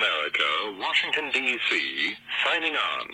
America, 0.00 0.80
Washington, 0.80 1.30
D.C., 1.30 2.16
signing 2.46 2.74
on. 2.74 3.06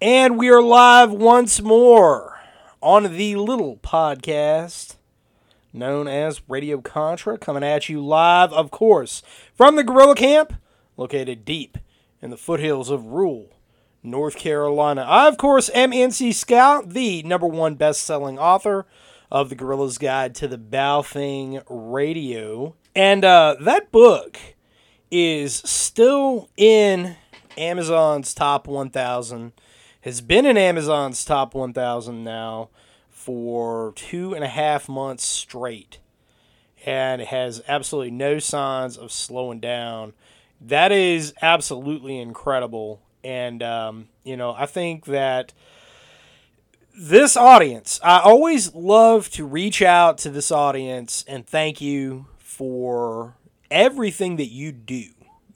And 0.00 0.36
we 0.38 0.50
are 0.50 0.62
live 0.62 1.12
once 1.12 1.62
more 1.62 2.38
on 2.82 3.16
the 3.16 3.36
little 3.36 3.78
podcast 3.78 4.93
known 5.74 6.08
as 6.08 6.48
Radio 6.48 6.80
Contra, 6.80 7.36
coming 7.36 7.64
at 7.64 7.88
you 7.88 8.04
live, 8.04 8.52
of 8.52 8.70
course, 8.70 9.22
from 9.54 9.76
the 9.76 9.84
Guerrilla 9.84 10.14
Camp, 10.14 10.54
located 10.96 11.44
deep 11.44 11.76
in 12.22 12.30
the 12.30 12.36
foothills 12.36 12.88
of 12.88 13.06
rural 13.06 13.50
North 14.02 14.36
Carolina. 14.36 15.02
I, 15.02 15.28
of 15.28 15.36
course, 15.36 15.70
am 15.74 15.90
NC 15.90 16.32
Scout, 16.34 16.90
the 16.90 17.22
number 17.24 17.46
one 17.46 17.74
best 17.74 18.02
selling 18.04 18.38
author 18.38 18.86
of 19.30 19.48
The 19.48 19.56
Guerrilla's 19.56 19.98
Guide 19.98 20.34
to 20.36 20.48
the 20.48 20.58
Baofeng 20.58 21.62
Radio. 21.68 22.76
And 22.94 23.24
uh, 23.24 23.56
that 23.60 23.90
book 23.90 24.38
is 25.10 25.54
still 25.54 26.48
in 26.56 27.16
Amazon's 27.58 28.32
top 28.32 28.66
1,000 28.66 29.52
has 30.02 30.20
been 30.20 30.44
in 30.44 30.58
Amazon's 30.58 31.24
top 31.24 31.54
1,000 31.54 32.22
now 32.22 32.68
for 33.24 33.94
two 33.96 34.34
and 34.34 34.44
a 34.44 34.48
half 34.48 34.86
months 34.86 35.24
straight. 35.24 35.98
And 36.84 37.22
it 37.22 37.28
has 37.28 37.62
absolutely 37.66 38.10
no 38.10 38.38
signs 38.38 38.98
of 38.98 39.10
slowing 39.10 39.60
down. 39.60 40.12
That 40.60 40.92
is 40.92 41.32
absolutely 41.40 42.18
incredible. 42.18 43.00
And, 43.22 43.62
um, 43.62 44.08
you 44.24 44.36
know, 44.36 44.54
I 44.54 44.66
think 44.66 45.06
that 45.06 45.54
this 46.94 47.34
audience, 47.34 47.98
I 48.04 48.20
always 48.20 48.74
love 48.74 49.30
to 49.30 49.46
reach 49.46 49.80
out 49.80 50.18
to 50.18 50.30
this 50.30 50.52
audience 50.52 51.24
and 51.26 51.46
thank 51.46 51.80
you 51.80 52.26
for 52.38 53.36
everything 53.70 54.36
that 54.36 54.50
you 54.50 54.70
do. 54.70 55.06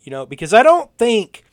You 0.05 0.11
know, 0.11 0.25
because 0.25 0.55
I 0.55 0.63
don't 0.63 0.91
think 0.97 1.45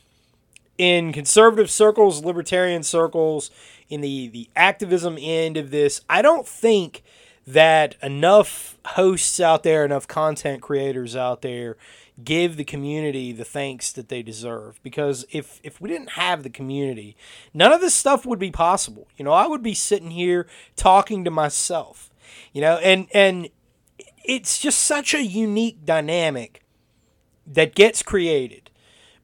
in 0.77 1.11
conservative 1.11 1.69
circles, 1.69 2.23
libertarian 2.23 2.83
circles, 2.83 3.51
in 3.89 4.01
the, 4.01 4.27
the 4.27 4.49
activism 4.55 5.17
end 5.19 5.57
of 5.57 5.71
this, 5.71 6.01
I 6.09 6.21
don't 6.21 6.47
think 6.47 7.03
that 7.47 7.95
enough 8.01 8.77
hosts 8.85 9.39
out 9.39 9.63
there, 9.63 9.85
enough 9.85 10.07
content 10.07 10.61
creators 10.61 11.15
out 11.15 11.41
there 11.41 11.77
give 12.23 12.55
the 12.55 12.63
community 12.63 13.31
the 13.31 13.45
thanks 13.45 13.91
that 13.91 14.09
they 14.09 14.23
deserve. 14.23 14.79
Because 14.81 15.25
if, 15.31 15.59
if 15.63 15.81
we 15.81 15.89
didn't 15.89 16.11
have 16.11 16.43
the 16.43 16.49
community, 16.49 17.15
none 17.53 17.71
of 17.71 17.81
this 17.81 17.93
stuff 17.93 18.25
would 18.25 18.39
be 18.39 18.51
possible. 18.51 19.07
You 19.17 19.25
know, 19.25 19.33
I 19.33 19.47
would 19.47 19.61
be 19.61 19.73
sitting 19.73 20.11
here 20.11 20.47
talking 20.75 21.23
to 21.25 21.31
myself, 21.31 22.09
you 22.53 22.61
know, 22.61 22.77
and, 22.77 23.07
and 23.13 23.49
it's 24.23 24.59
just 24.59 24.79
such 24.79 25.13
a 25.13 25.23
unique 25.23 25.85
dynamic 25.85 26.63
that 27.45 27.75
gets 27.75 28.01
created 28.01 28.71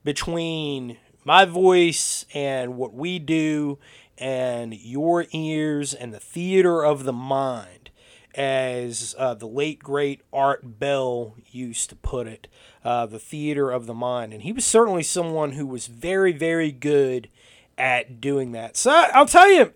between 0.04 0.98
my 1.24 1.46
voice 1.46 2.26
and 2.34 2.76
what 2.76 2.94
we 2.94 3.20
do 3.20 3.80
and 4.22 4.80
your 4.80 5.26
ears 5.32 5.94
and 5.96 6.14
the 6.14 6.20
theater 6.20 6.86
of 6.86 7.04
the 7.04 7.14
mind, 7.14 7.90
as 8.36 9.16
uh, 9.18 9.34
the 9.34 9.48
late 9.48 9.80
great 9.80 10.22
Art 10.32 10.80
Bell 10.80 11.36
used 11.50 11.90
to 11.90 11.96
put 11.96 12.28
it, 12.28 12.48
uh, 12.86 13.08
the 13.08 13.20
theater 13.20 13.72
of 13.72 13.88
the 13.88 13.94
mind. 13.96 14.32
And 14.32 14.44
he 14.44 14.54
was 14.54 14.64
certainly 14.64 15.04
someone 15.04 15.54
who 15.54 15.66
was 15.66 15.88
very, 15.88 16.32
very 16.32 16.72
good 16.72 17.30
at 17.78 18.22
doing 18.22 18.52
that. 18.52 18.78
So 18.78 18.92
I'll 18.92 19.26
tell 19.26 19.52
you, 19.52 19.74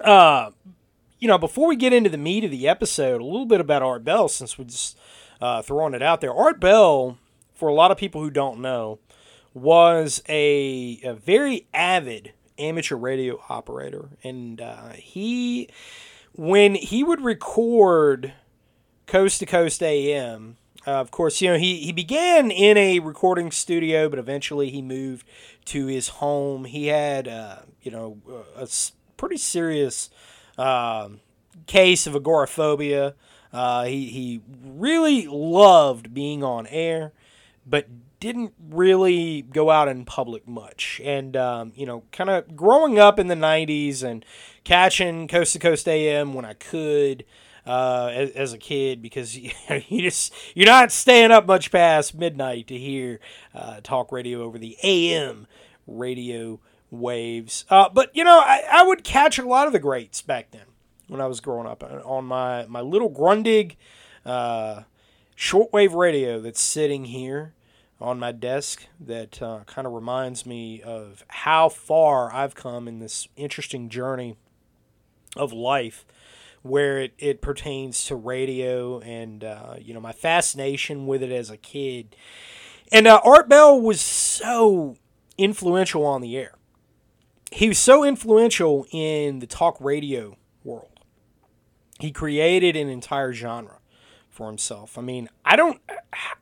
uh, 0.00 0.52
you 1.18 1.26
know, 1.26 1.36
before 1.36 1.68
we 1.68 1.74
get 1.74 1.92
into 1.92 2.08
the 2.08 2.16
meat 2.16 2.44
of 2.44 2.52
the 2.52 2.68
episode, 2.68 3.20
a 3.20 3.24
little 3.24 3.44
bit 3.44 3.60
about 3.60 3.82
Art 3.82 4.04
Bell, 4.04 4.28
since 4.28 4.56
we're 4.56 4.66
just 4.66 4.96
uh, 5.40 5.62
throwing 5.62 5.94
it 5.94 6.02
out 6.02 6.20
there. 6.20 6.32
Art 6.32 6.60
Bell, 6.60 7.18
for 7.54 7.68
a 7.68 7.74
lot 7.74 7.90
of 7.90 7.98
people 7.98 8.22
who 8.22 8.30
don't 8.30 8.60
know, 8.60 9.00
was 9.52 10.22
a, 10.28 11.00
a 11.02 11.14
very 11.14 11.66
avid 11.74 12.32
amateur 12.58 12.96
radio 12.96 13.40
operator, 13.48 14.10
and 14.22 14.60
uh, 14.60 14.90
he, 14.94 15.68
when 16.32 16.74
he 16.74 17.02
would 17.04 17.20
record 17.20 18.32
Coast 19.06 19.40
to 19.40 19.46
Coast 19.46 19.82
AM, 19.82 20.56
uh, 20.86 20.92
of 20.92 21.10
course, 21.10 21.42
you 21.42 21.50
know 21.50 21.58
he 21.58 21.80
he 21.80 21.92
began 21.92 22.50
in 22.50 22.76
a 22.78 22.98
recording 23.00 23.50
studio, 23.50 24.08
but 24.08 24.18
eventually 24.18 24.70
he 24.70 24.80
moved 24.80 25.26
to 25.66 25.86
his 25.86 26.08
home. 26.08 26.64
He 26.64 26.86
had 26.86 27.28
uh, 27.28 27.58
you 27.82 27.90
know 27.90 28.18
a 28.56 28.66
pretty 29.16 29.36
serious 29.36 30.08
um, 30.56 31.20
case 31.66 32.06
of 32.06 32.14
agoraphobia. 32.14 33.14
Uh, 33.52 33.84
he 33.84 34.06
he 34.06 34.40
really 34.64 35.26
loved 35.26 36.14
being 36.14 36.42
on 36.42 36.66
air, 36.68 37.12
but 37.66 37.86
didn't 38.20 38.52
really 38.70 39.42
go 39.42 39.70
out 39.70 39.88
in 39.88 40.04
public 40.04 40.46
much. 40.48 41.00
And, 41.04 41.36
um, 41.36 41.72
you 41.74 41.86
know, 41.86 42.04
kind 42.12 42.30
of 42.30 42.56
growing 42.56 42.98
up 42.98 43.18
in 43.18 43.28
the 43.28 43.34
90s 43.34 44.02
and 44.02 44.24
catching 44.64 45.28
Coast 45.28 45.52
to 45.52 45.58
Coast 45.58 45.88
AM 45.88 46.34
when 46.34 46.44
I 46.44 46.54
could. 46.54 47.24
Uh, 47.66 48.10
as, 48.14 48.30
as, 48.30 48.52
a 48.54 48.58
kid, 48.58 49.02
because 49.02 49.36
you, 49.36 49.50
you, 49.88 50.00
just 50.00 50.32
you're 50.54 50.64
not 50.64 50.90
staying 50.90 51.30
up 51.30 51.44
much 51.44 51.70
past 51.70 52.14
midnight 52.14 52.66
to 52.66 52.78
hear 52.78 53.20
uh, 53.54 53.78
talk 53.82 54.10
radio 54.10 54.40
over 54.40 54.58
the 54.58 54.74
AM 54.82 55.46
radio 55.86 56.60
waves. 56.90 57.66
Uh, 57.68 57.90
but 57.90 58.10
you 58.16 58.24
know, 58.24 58.38
I, 58.38 58.62
I, 58.72 58.84
would 58.84 59.04
catch 59.04 59.38
a 59.38 59.46
lot 59.46 59.66
of 59.66 59.74
the 59.74 59.78
greats 59.78 60.22
back 60.22 60.50
then 60.50 60.62
when 61.08 61.20
I 61.20 61.26
was 61.26 61.40
growing 61.40 61.66
up 61.66 61.82
uh, 61.82 62.00
on 62.06 62.24
my 62.24 62.64
my 62.68 62.80
little 62.80 63.10
Grundig 63.10 63.76
uh, 64.24 64.84
shortwave 65.36 65.94
radio 65.94 66.40
that's 66.40 66.62
sitting 66.62 67.04
here 67.04 67.52
on 68.00 68.18
my 68.18 68.32
desk 68.32 68.86
that 69.00 69.42
uh, 69.42 69.60
kind 69.66 69.86
of 69.86 69.92
reminds 69.92 70.46
me 70.46 70.80
of 70.82 71.24
how 71.28 71.68
far 71.68 72.32
I've 72.32 72.54
come 72.54 72.86
in 72.86 73.00
this 73.00 73.28
interesting 73.36 73.88
journey 73.88 74.36
of 75.36 75.52
life 75.52 76.04
where 76.62 76.98
it, 76.98 77.14
it 77.18 77.40
pertains 77.40 78.04
to 78.06 78.16
radio 78.16 79.00
and 79.00 79.44
uh, 79.44 79.74
you 79.80 79.94
know 79.94 80.00
my 80.00 80.12
fascination 80.12 81.06
with 81.06 81.22
it 81.22 81.32
as 81.32 81.50
a 81.50 81.56
kid. 81.56 82.16
And 82.90 83.06
uh, 83.06 83.20
art 83.24 83.48
bell 83.48 83.80
was 83.80 84.00
so 84.00 84.96
influential 85.36 86.04
on 86.06 86.20
the 86.20 86.36
air. 86.36 86.54
He 87.50 87.68
was 87.68 87.78
so 87.78 88.04
influential 88.04 88.86
in 88.90 89.40
the 89.40 89.46
talk 89.46 89.76
radio 89.80 90.36
world. 90.64 91.00
He 91.98 92.12
created 92.12 92.76
an 92.76 92.88
entire 92.88 93.32
genre 93.32 93.78
for 94.28 94.46
himself. 94.46 94.96
I 94.96 95.02
mean, 95.02 95.28
I 95.48 95.56
don't 95.56 95.80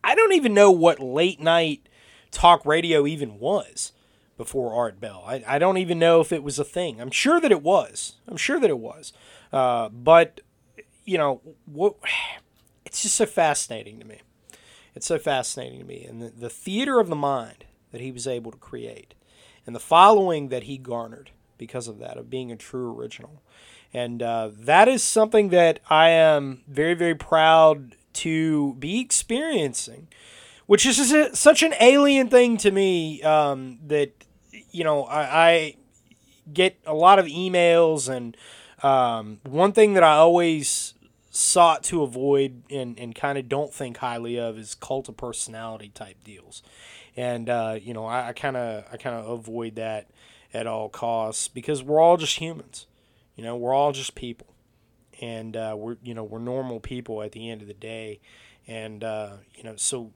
I 0.02 0.16
don't 0.16 0.32
even 0.32 0.52
know 0.52 0.72
what 0.72 0.98
late 0.98 1.40
night 1.40 1.88
talk 2.32 2.66
radio 2.66 3.06
even 3.06 3.38
was 3.38 3.92
before 4.36 4.74
Art 4.74 5.00
Bell. 5.00 5.22
I, 5.26 5.44
I 5.46 5.58
don't 5.60 5.78
even 5.78 6.00
know 6.00 6.20
if 6.20 6.32
it 6.32 6.42
was 6.42 6.58
a 6.58 6.64
thing. 6.64 7.00
I'm 7.00 7.12
sure 7.12 7.40
that 7.40 7.52
it 7.52 7.62
was. 7.62 8.16
I'm 8.26 8.36
sure 8.36 8.58
that 8.58 8.68
it 8.68 8.80
was. 8.80 9.12
Uh, 9.52 9.88
but 9.90 10.40
you 11.04 11.16
know, 11.16 11.40
what 11.66 11.94
it's 12.84 13.02
just 13.02 13.14
so 13.14 13.26
fascinating 13.26 14.00
to 14.00 14.04
me. 14.04 14.20
It's 14.96 15.06
so 15.06 15.18
fascinating 15.18 15.78
to 15.78 15.84
me. 15.84 16.04
And 16.04 16.20
the, 16.20 16.30
the 16.30 16.50
theater 16.50 16.98
of 16.98 17.08
the 17.08 17.14
mind 17.14 17.64
that 17.92 18.00
he 18.00 18.10
was 18.10 18.26
able 18.26 18.50
to 18.50 18.58
create 18.58 19.14
and 19.66 19.74
the 19.74 19.80
following 19.80 20.48
that 20.48 20.64
he 20.64 20.78
garnered 20.78 21.30
because 21.58 21.86
of 21.86 21.98
that, 21.98 22.16
of 22.16 22.28
being 22.28 22.50
a 22.50 22.56
true 22.56 22.92
original. 22.96 23.42
And 23.94 24.22
uh, 24.22 24.50
that 24.52 24.88
is 24.88 25.02
something 25.02 25.50
that 25.50 25.80
I 25.88 26.08
am 26.10 26.62
very, 26.66 26.94
very 26.94 27.14
proud 27.14 27.94
to 28.16 28.74
be 28.74 29.00
experiencing, 29.00 30.08
which 30.66 30.86
is 30.86 31.12
a, 31.12 31.34
such 31.34 31.62
an 31.62 31.74
alien 31.80 32.28
thing 32.28 32.56
to 32.58 32.70
me 32.70 33.22
um, 33.22 33.78
that, 33.86 34.12
you 34.70 34.84
know, 34.84 35.04
I, 35.04 35.20
I, 35.22 35.76
get 36.52 36.78
a 36.86 36.94
lot 36.94 37.18
of 37.18 37.26
emails. 37.26 38.08
And 38.08 38.36
um, 38.82 39.40
one 39.42 39.72
thing 39.72 39.94
that 39.94 40.04
I 40.04 40.12
always 40.12 40.94
sought 41.30 41.82
to 41.84 42.02
avoid 42.02 42.62
and, 42.70 42.98
and 42.98 43.14
kind 43.14 43.36
of 43.36 43.48
don't 43.48 43.74
think 43.74 43.96
highly 43.96 44.38
of 44.38 44.56
is 44.56 44.74
cult 44.74 45.08
of 45.08 45.16
personality 45.16 45.90
type 45.92 46.22
deals. 46.22 46.62
And, 47.16 47.48
uh, 47.48 47.78
you 47.80 47.94
know, 47.94 48.06
I 48.06 48.32
kind 48.32 48.56
of 48.56 48.84
I 48.92 48.96
kind 48.96 49.16
of 49.16 49.28
avoid 49.28 49.76
that 49.76 50.08
at 50.52 50.66
all 50.66 50.88
costs 50.88 51.48
because 51.48 51.82
we're 51.82 52.00
all 52.00 52.16
just 52.16 52.38
humans. 52.38 52.86
You 53.36 53.44
know, 53.44 53.56
we're 53.56 53.74
all 53.74 53.92
just 53.92 54.14
people, 54.14 54.46
and 55.20 55.56
uh, 55.56 55.74
we're 55.76 55.96
you 56.02 56.14
know 56.14 56.24
we're 56.24 56.38
normal 56.38 56.80
people 56.80 57.22
at 57.22 57.32
the 57.32 57.50
end 57.50 57.62
of 57.62 57.68
the 57.68 57.74
day, 57.74 58.20
and 58.66 59.02
uh, 59.02 59.36
you 59.54 59.62
know 59.62 59.76
so 59.76 60.12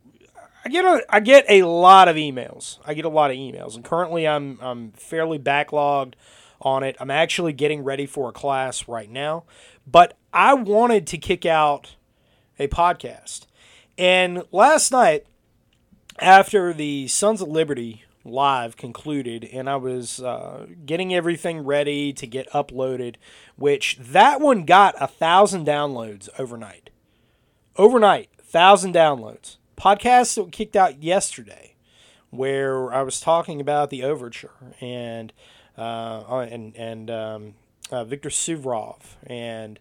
I 0.65 0.69
get 0.69 0.85
a 0.85 1.03
I 1.09 1.21
get 1.21 1.45
a 1.49 1.63
lot 1.63 2.09
of 2.09 2.17
emails. 2.17 2.79
I 2.87 2.95
get 2.95 3.05
a 3.05 3.11
lot 3.11 3.31
of 3.31 3.37
emails, 3.37 3.75
and 3.75 3.85
currently 3.85 4.27
I'm 4.27 4.59
I'm 4.61 4.93
fairly 4.93 5.39
backlogged 5.39 6.15
on 6.61 6.83
it. 6.83 6.97
I'm 7.01 7.11
actually 7.11 7.53
getting 7.53 7.83
ready 7.83 8.07
for 8.07 8.29
a 8.29 8.33
class 8.33 8.87
right 8.87 9.11
now, 9.11 9.45
but 9.87 10.17
I 10.33 10.55
wanted 10.55 11.07
to 11.09 11.19
kick 11.19 11.47
out 11.47 11.97
a 12.59 12.69
podcast, 12.69 13.47
and 13.97 14.45
last 14.53 14.93
night 14.93 15.27
after 16.19 16.75
the 16.75 17.09
Sons 17.09 17.41
of 17.41 17.49
Liberty 17.49 18.05
live 18.25 18.77
concluded 18.77 19.45
and 19.45 19.69
I 19.69 19.77
was 19.77 20.21
uh, 20.21 20.67
getting 20.85 21.15
everything 21.15 21.61
ready 21.65 22.13
to 22.13 22.27
get 22.27 22.51
uploaded, 22.51 23.17
which 23.57 23.99
that 24.01 24.41
one 24.41 24.65
got 24.65 24.95
a 25.01 25.07
thousand 25.07 25.67
downloads 25.67 26.29
overnight. 26.39 26.91
Overnight, 27.77 28.29
thousand 28.43 28.95
downloads. 28.95 29.57
Podcast 29.77 30.35
that 30.35 30.53
kicked 30.53 30.77
out 30.77 31.03
yesterday, 31.03 31.75
where 32.29 32.93
I 32.93 33.03
was 33.03 33.21
talking 33.21 33.61
about 33.61 33.89
the 33.89 34.05
overture 34.05 34.75
and 34.81 35.33
uh, 35.79 36.47
and 36.51 36.77
and 36.77 37.11
um, 37.11 37.55
uh, 37.91 38.05
Viktor 38.05 38.29
Suvorov 38.29 39.17
and 39.27 39.79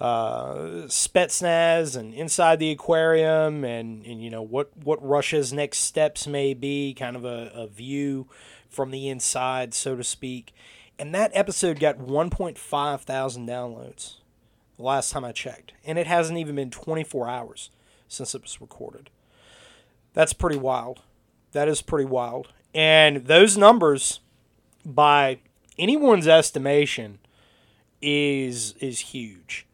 uh, 0.00 0.86
Spetsnaz 0.86 1.94
and 1.94 2.14
inside 2.14 2.58
the 2.58 2.70
aquarium 2.70 3.64
and, 3.64 4.04
and 4.06 4.22
you 4.24 4.30
know 4.30 4.42
what, 4.42 4.74
what 4.76 5.04
Russia's 5.06 5.52
next 5.52 5.78
steps 5.78 6.26
may 6.26 6.54
be, 6.54 6.94
kind 6.94 7.16
of 7.16 7.24
a, 7.24 7.50
a 7.54 7.66
view 7.66 8.26
from 8.68 8.90
the 8.90 9.08
inside, 9.08 9.74
so 9.74 9.96
to 9.96 10.04
speak. 10.04 10.54
And 10.98 11.14
that 11.14 11.30
episode 11.34 11.80
got 11.80 11.98
1.5 11.98 13.00
thousand 13.00 13.46
downloads 13.48 14.16
the 14.76 14.82
last 14.82 15.12
time 15.12 15.24
I 15.24 15.32
checked. 15.32 15.72
And 15.84 15.98
it 15.98 16.06
hasn't 16.06 16.38
even 16.38 16.56
been 16.56 16.70
24 16.70 17.28
hours 17.28 17.70
since 18.08 18.34
it 18.34 18.42
was 18.42 18.60
recorded. 18.60 19.10
That's 20.14 20.32
pretty 20.32 20.58
wild. 20.58 21.00
That 21.52 21.68
is 21.68 21.82
pretty 21.82 22.06
wild. 22.06 22.48
And 22.74 23.26
those 23.26 23.56
numbers, 23.56 24.20
by 24.84 25.40
anyone's 25.78 26.26
estimation, 26.26 27.18
is 28.00 28.74
is 28.80 29.00
huge. 29.00 29.66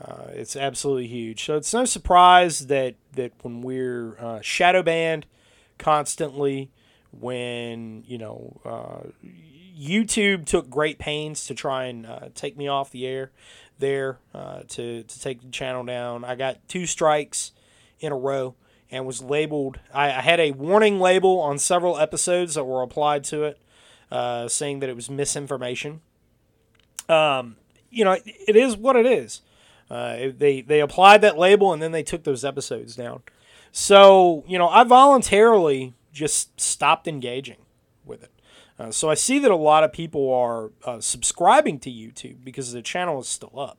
Uh, 0.00 0.24
it's 0.28 0.56
absolutely 0.56 1.06
huge. 1.06 1.44
So 1.44 1.56
it's 1.56 1.72
no 1.74 1.84
surprise 1.84 2.66
that 2.68 2.94
that 3.12 3.32
when 3.42 3.60
we're 3.60 4.16
uh, 4.18 4.40
shadow 4.40 4.82
banned 4.82 5.26
constantly, 5.78 6.70
when 7.10 8.04
you 8.06 8.18
know 8.18 8.60
uh, 8.64 9.08
YouTube 9.78 10.46
took 10.46 10.70
great 10.70 10.98
pains 10.98 11.46
to 11.46 11.54
try 11.54 11.84
and 11.84 12.06
uh, 12.06 12.28
take 12.34 12.56
me 12.56 12.68
off 12.68 12.90
the 12.90 13.06
air 13.06 13.30
there 13.78 14.18
uh, 14.34 14.60
to 14.68 15.02
to 15.02 15.20
take 15.20 15.42
the 15.42 15.50
channel 15.50 15.84
down. 15.84 16.24
I 16.24 16.36
got 16.36 16.66
two 16.68 16.86
strikes 16.86 17.52
in 18.00 18.12
a 18.12 18.16
row 18.16 18.54
and 18.90 19.06
was 19.06 19.22
labeled. 19.22 19.80
I, 19.92 20.06
I 20.06 20.20
had 20.20 20.40
a 20.40 20.52
warning 20.52 21.00
label 21.00 21.40
on 21.40 21.58
several 21.58 21.98
episodes 21.98 22.54
that 22.54 22.64
were 22.64 22.82
applied 22.82 23.24
to 23.24 23.44
it, 23.44 23.58
uh, 24.10 24.48
saying 24.48 24.80
that 24.80 24.88
it 24.88 24.96
was 24.96 25.10
misinformation. 25.10 26.00
Um, 27.08 27.56
you 27.90 28.04
know, 28.04 28.12
it, 28.12 28.22
it 28.26 28.56
is 28.56 28.76
what 28.76 28.96
it 28.96 29.06
is. 29.06 29.40
Uh, 29.92 30.32
they 30.34 30.62
they 30.62 30.80
applied 30.80 31.20
that 31.20 31.36
label 31.36 31.70
and 31.70 31.82
then 31.82 31.92
they 31.92 32.02
took 32.02 32.24
those 32.24 32.46
episodes 32.46 32.96
down. 32.96 33.22
So 33.72 34.42
you 34.46 34.56
know, 34.56 34.68
I 34.68 34.84
voluntarily 34.84 35.92
just 36.12 36.58
stopped 36.58 37.06
engaging 37.06 37.58
with 38.06 38.22
it. 38.22 38.30
Uh, 38.78 38.90
so 38.90 39.10
I 39.10 39.14
see 39.14 39.38
that 39.40 39.50
a 39.50 39.56
lot 39.56 39.84
of 39.84 39.92
people 39.92 40.32
are 40.32 40.70
uh, 40.84 41.00
subscribing 41.00 41.78
to 41.80 41.90
YouTube 41.90 42.42
because 42.42 42.72
the 42.72 42.80
channel 42.80 43.20
is 43.20 43.28
still 43.28 43.52
up. 43.58 43.78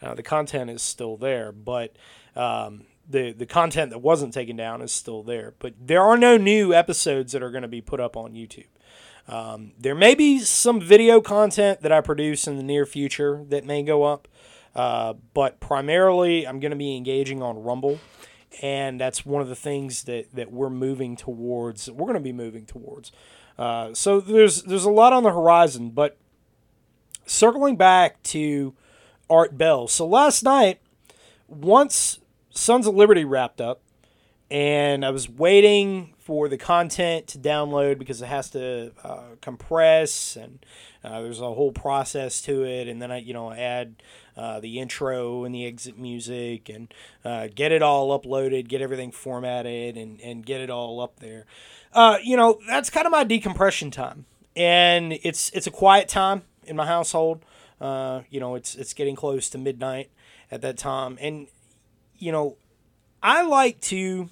Uh, 0.00 0.14
the 0.14 0.22
content 0.22 0.70
is 0.70 0.80
still 0.80 1.18
there, 1.18 1.52
but 1.52 1.94
um, 2.34 2.86
the 3.06 3.32
the 3.32 3.44
content 3.44 3.90
that 3.90 3.98
wasn't 3.98 4.32
taken 4.32 4.56
down 4.56 4.80
is 4.80 4.92
still 4.92 5.22
there. 5.22 5.52
But 5.58 5.74
there 5.78 6.02
are 6.02 6.16
no 6.16 6.38
new 6.38 6.72
episodes 6.72 7.32
that 7.32 7.42
are 7.42 7.50
going 7.50 7.62
to 7.62 7.68
be 7.68 7.82
put 7.82 8.00
up 8.00 8.16
on 8.16 8.32
YouTube. 8.32 8.68
Um, 9.28 9.72
there 9.78 9.94
may 9.94 10.14
be 10.14 10.38
some 10.38 10.80
video 10.80 11.20
content 11.20 11.82
that 11.82 11.92
I 11.92 12.00
produce 12.00 12.48
in 12.48 12.56
the 12.56 12.62
near 12.62 12.86
future 12.86 13.44
that 13.50 13.66
may 13.66 13.82
go 13.82 14.04
up. 14.04 14.26
Uh, 14.74 15.14
but 15.34 15.60
primarily, 15.60 16.46
I'm 16.46 16.60
going 16.60 16.70
to 16.70 16.76
be 16.76 16.96
engaging 16.96 17.42
on 17.42 17.62
Rumble, 17.62 17.98
and 18.62 19.00
that's 19.00 19.26
one 19.26 19.42
of 19.42 19.48
the 19.48 19.56
things 19.56 20.04
that, 20.04 20.34
that 20.34 20.52
we're 20.52 20.70
moving 20.70 21.16
towards. 21.16 21.90
We're 21.90 22.06
going 22.06 22.14
to 22.14 22.20
be 22.20 22.32
moving 22.32 22.66
towards. 22.66 23.12
Uh, 23.58 23.92
so 23.92 24.20
there's 24.20 24.62
there's 24.62 24.84
a 24.84 24.90
lot 24.90 25.12
on 25.12 25.22
the 25.22 25.32
horizon, 25.32 25.90
but 25.90 26.16
circling 27.26 27.76
back 27.76 28.22
to 28.22 28.74
Art 29.28 29.58
Bell. 29.58 29.86
So 29.86 30.06
last 30.06 30.42
night, 30.42 30.80
once 31.46 32.20
Sons 32.50 32.86
of 32.86 32.94
Liberty 32.94 33.24
wrapped 33.24 33.60
up, 33.60 33.82
and 34.50 35.04
I 35.04 35.10
was 35.10 35.28
waiting 35.28 36.14
for 36.18 36.48
the 36.48 36.56
content 36.56 37.28
to 37.28 37.38
download 37.38 37.98
because 37.98 38.20
it 38.20 38.26
has 38.26 38.50
to 38.50 38.92
uh, 39.04 39.22
compress 39.40 40.36
and 40.36 40.64
uh, 41.04 41.22
there's 41.22 41.40
a 41.40 41.54
whole 41.54 41.72
process 41.72 42.42
to 42.42 42.64
it. 42.64 42.88
And 42.88 43.00
then 43.00 43.12
I, 43.12 43.18
you 43.18 43.32
know, 43.32 43.52
add 43.52 44.02
uh, 44.40 44.58
the 44.58 44.78
intro 44.78 45.44
and 45.44 45.54
the 45.54 45.66
exit 45.66 45.98
music 45.98 46.70
and 46.70 46.94
uh, 47.26 47.48
get 47.54 47.72
it 47.72 47.82
all 47.82 48.18
uploaded, 48.18 48.68
get 48.68 48.80
everything 48.80 49.12
formatted, 49.12 49.98
and 49.98 50.18
and 50.22 50.46
get 50.46 50.62
it 50.62 50.70
all 50.70 50.98
up 50.98 51.20
there. 51.20 51.44
Uh, 51.92 52.16
you 52.24 52.38
know, 52.38 52.58
that's 52.66 52.88
kind 52.88 53.04
of 53.04 53.12
my 53.12 53.22
decompression 53.22 53.90
time, 53.90 54.24
and 54.56 55.12
it's 55.22 55.50
it's 55.50 55.66
a 55.66 55.70
quiet 55.70 56.08
time 56.08 56.42
in 56.64 56.74
my 56.74 56.86
household. 56.86 57.44
Uh, 57.82 58.22
you 58.30 58.40
know, 58.40 58.54
it's 58.54 58.74
it's 58.74 58.94
getting 58.94 59.14
close 59.14 59.50
to 59.50 59.58
midnight 59.58 60.10
at 60.50 60.62
that 60.62 60.78
time, 60.78 61.18
and 61.20 61.48
you 62.16 62.32
know, 62.32 62.56
I 63.22 63.42
like 63.42 63.82
to 63.82 64.30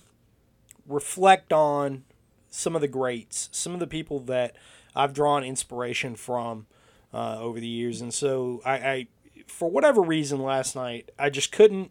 reflect 0.86 1.52
on 1.52 2.04
some 2.48 2.74
of 2.74 2.80
the 2.80 2.88
greats, 2.88 3.50
some 3.52 3.74
of 3.74 3.80
the 3.80 3.86
people 3.86 4.20
that 4.20 4.56
I've 4.96 5.12
drawn 5.12 5.44
inspiration 5.44 6.16
from 6.16 6.66
uh, 7.12 7.38
over 7.38 7.60
the 7.60 7.66
years. 7.66 8.00
And 8.00 8.12
so 8.12 8.62
I, 8.64 8.72
I, 8.72 9.06
for 9.48 9.70
whatever 9.70 10.00
reason, 10.00 10.42
last 10.42 10.76
night 10.76 11.10
I 11.18 11.30
just 11.30 11.52
couldn't 11.52 11.90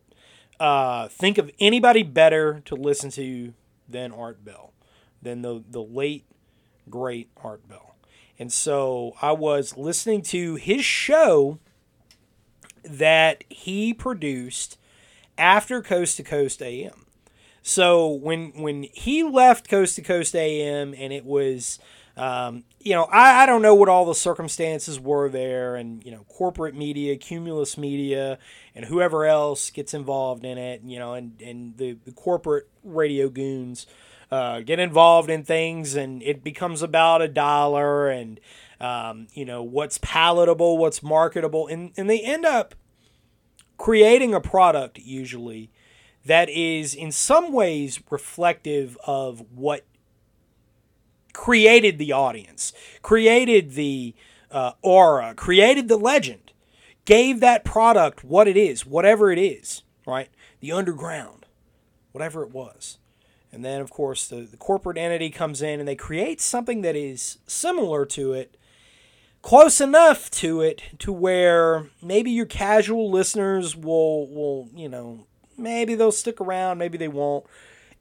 uh, 0.60 1.08
think 1.10 1.38
of 1.38 1.52
anybody 1.60 2.04
better 2.04 2.62
to 2.66 2.76
listen 2.76 3.10
to 3.12 3.54
than 3.88 4.12
Art 4.12 4.44
Bell, 4.44 4.74
than 5.22 5.42
the 5.42 5.64
the 5.70 5.82
late 5.82 6.26
great 6.90 7.30
Art 7.44 7.68
Bell. 7.68 7.96
And 8.40 8.52
so 8.54 9.16
I 9.22 9.32
was 9.32 9.78
listening 9.78 10.22
to 10.24 10.56
his 10.56 10.86
show 10.86 11.60
that 12.84 13.44
he 13.50 13.94
produced 13.94 14.78
after 15.38 15.82
Coast 15.82 16.18
to 16.18 16.24
Coast 16.24 16.62
AM. 16.62 17.06
So 17.62 18.08
when 18.08 18.52
when 18.62 18.84
he 18.94 19.24
left 19.24 19.70
Coast 19.70 19.96
to 19.96 20.02
Coast 20.02 20.36
AM 20.36 20.94
and 20.98 21.12
it 21.12 21.26
was 21.26 21.80
um, 22.18 22.64
you 22.80 22.94
know, 22.94 23.04
I, 23.04 23.44
I 23.44 23.46
don't 23.46 23.62
know 23.62 23.76
what 23.76 23.90
all 23.90 24.04
the 24.04 24.16
circumstances 24.16 25.00
were 25.00 25.30
there, 25.30 25.76
and 25.76 26.04
you 26.04 26.12
know, 26.12 26.26
corporate 26.28 26.76
media, 26.76 27.16
Cumulus 27.16 27.78
Media, 27.78 28.40
and 28.74 28.86
whoever 28.86 29.26
else 29.26 29.70
gets 29.70 29.94
involved 29.94 30.44
in 30.44 30.58
it, 30.58 30.82
you 30.84 30.98
know, 30.98 31.14
and 31.14 31.40
and 31.42 31.78
the, 31.78 31.98
the 32.06 32.12
corporate 32.12 32.68
radio 32.84 33.30
goons 33.30 33.86
uh, 34.32 34.62
get 34.62 34.80
involved 34.80 35.30
in 35.30 35.44
things, 35.44 35.96
and 35.96 36.24
it 36.24 36.44
becomes 36.44 36.82
about 36.82 37.22
a 37.22 37.28
dollar, 37.28 38.10
and 38.10 38.40
um, 38.82 39.28
you 39.34 39.46
know, 39.46 39.62
what's 39.62 40.00
palatable, 40.00 40.80
what's 40.80 41.04
marketable, 41.04 41.68
and 41.68 41.92
and 41.98 42.10
they 42.10 42.22
end 42.22 42.46
up 42.46 42.74
creating 43.78 44.34
a 44.34 44.42
product 44.42 44.98
usually 44.98 45.70
that 46.26 46.50
is 46.50 46.96
in 46.96 47.12
some 47.12 47.54
ways 47.54 48.02
reflective 48.10 48.98
of 49.06 49.46
what 49.54 49.86
created 51.38 52.00
the 52.00 52.12
audience, 52.12 52.74
created 53.04 53.76
the 53.76 54.16
uh, 54.50 54.72
aura, 54.82 55.36
created 55.36 55.88
the 55.88 55.96
legend, 55.96 56.52
gave 57.06 57.40
that 57.40 57.64
product 57.64 58.24
what 58.24 58.48
it 58.48 58.58
is, 58.58 58.88
whatever 58.88 59.32
it 59.32 59.38
is, 59.38 59.84
right? 60.06 60.30
The 60.62 60.72
underground, 60.72 61.46
whatever 62.12 62.42
it 62.42 62.52
was. 62.52 62.98
And 63.52 63.64
then, 63.64 63.82
of 63.82 63.92
course, 63.92 64.28
the, 64.28 64.42
the 64.42 64.58
corporate 64.58 64.98
entity 64.98 65.30
comes 65.30 65.62
in 65.62 65.80
and 65.80 65.88
they 65.88 65.96
create 65.96 66.42
something 66.42 66.82
that 66.82 66.96
is 66.96 67.38
similar 67.46 68.04
to 68.08 68.34
it, 68.34 68.58
close 69.44 69.80
enough 69.80 70.32
to 70.32 70.62
it 70.62 70.82
to 71.00 71.14
where 71.14 71.88
maybe 72.02 72.32
your 72.32 72.48
casual 72.48 73.12
listeners 73.12 73.76
will 73.76 74.28
will 74.28 74.68
you 74.76 74.90
know 74.90 75.28
maybe 75.56 75.94
they'll 75.94 76.12
stick 76.12 76.42
around 76.42 76.80
maybe 76.80 76.98
they 76.98 77.08
won't 77.08 77.46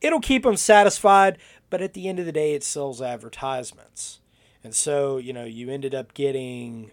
it'll 0.00 0.20
keep 0.20 0.42
them 0.42 0.56
satisfied 0.56 1.38
but 1.70 1.82
at 1.82 1.94
the 1.94 2.08
end 2.08 2.18
of 2.18 2.26
the 2.26 2.32
day 2.32 2.54
it 2.54 2.62
sells 2.62 3.00
advertisements 3.02 4.20
and 4.62 4.74
so 4.74 5.16
you 5.16 5.32
know 5.32 5.44
you 5.44 5.70
ended 5.70 5.94
up 5.94 6.14
getting 6.14 6.90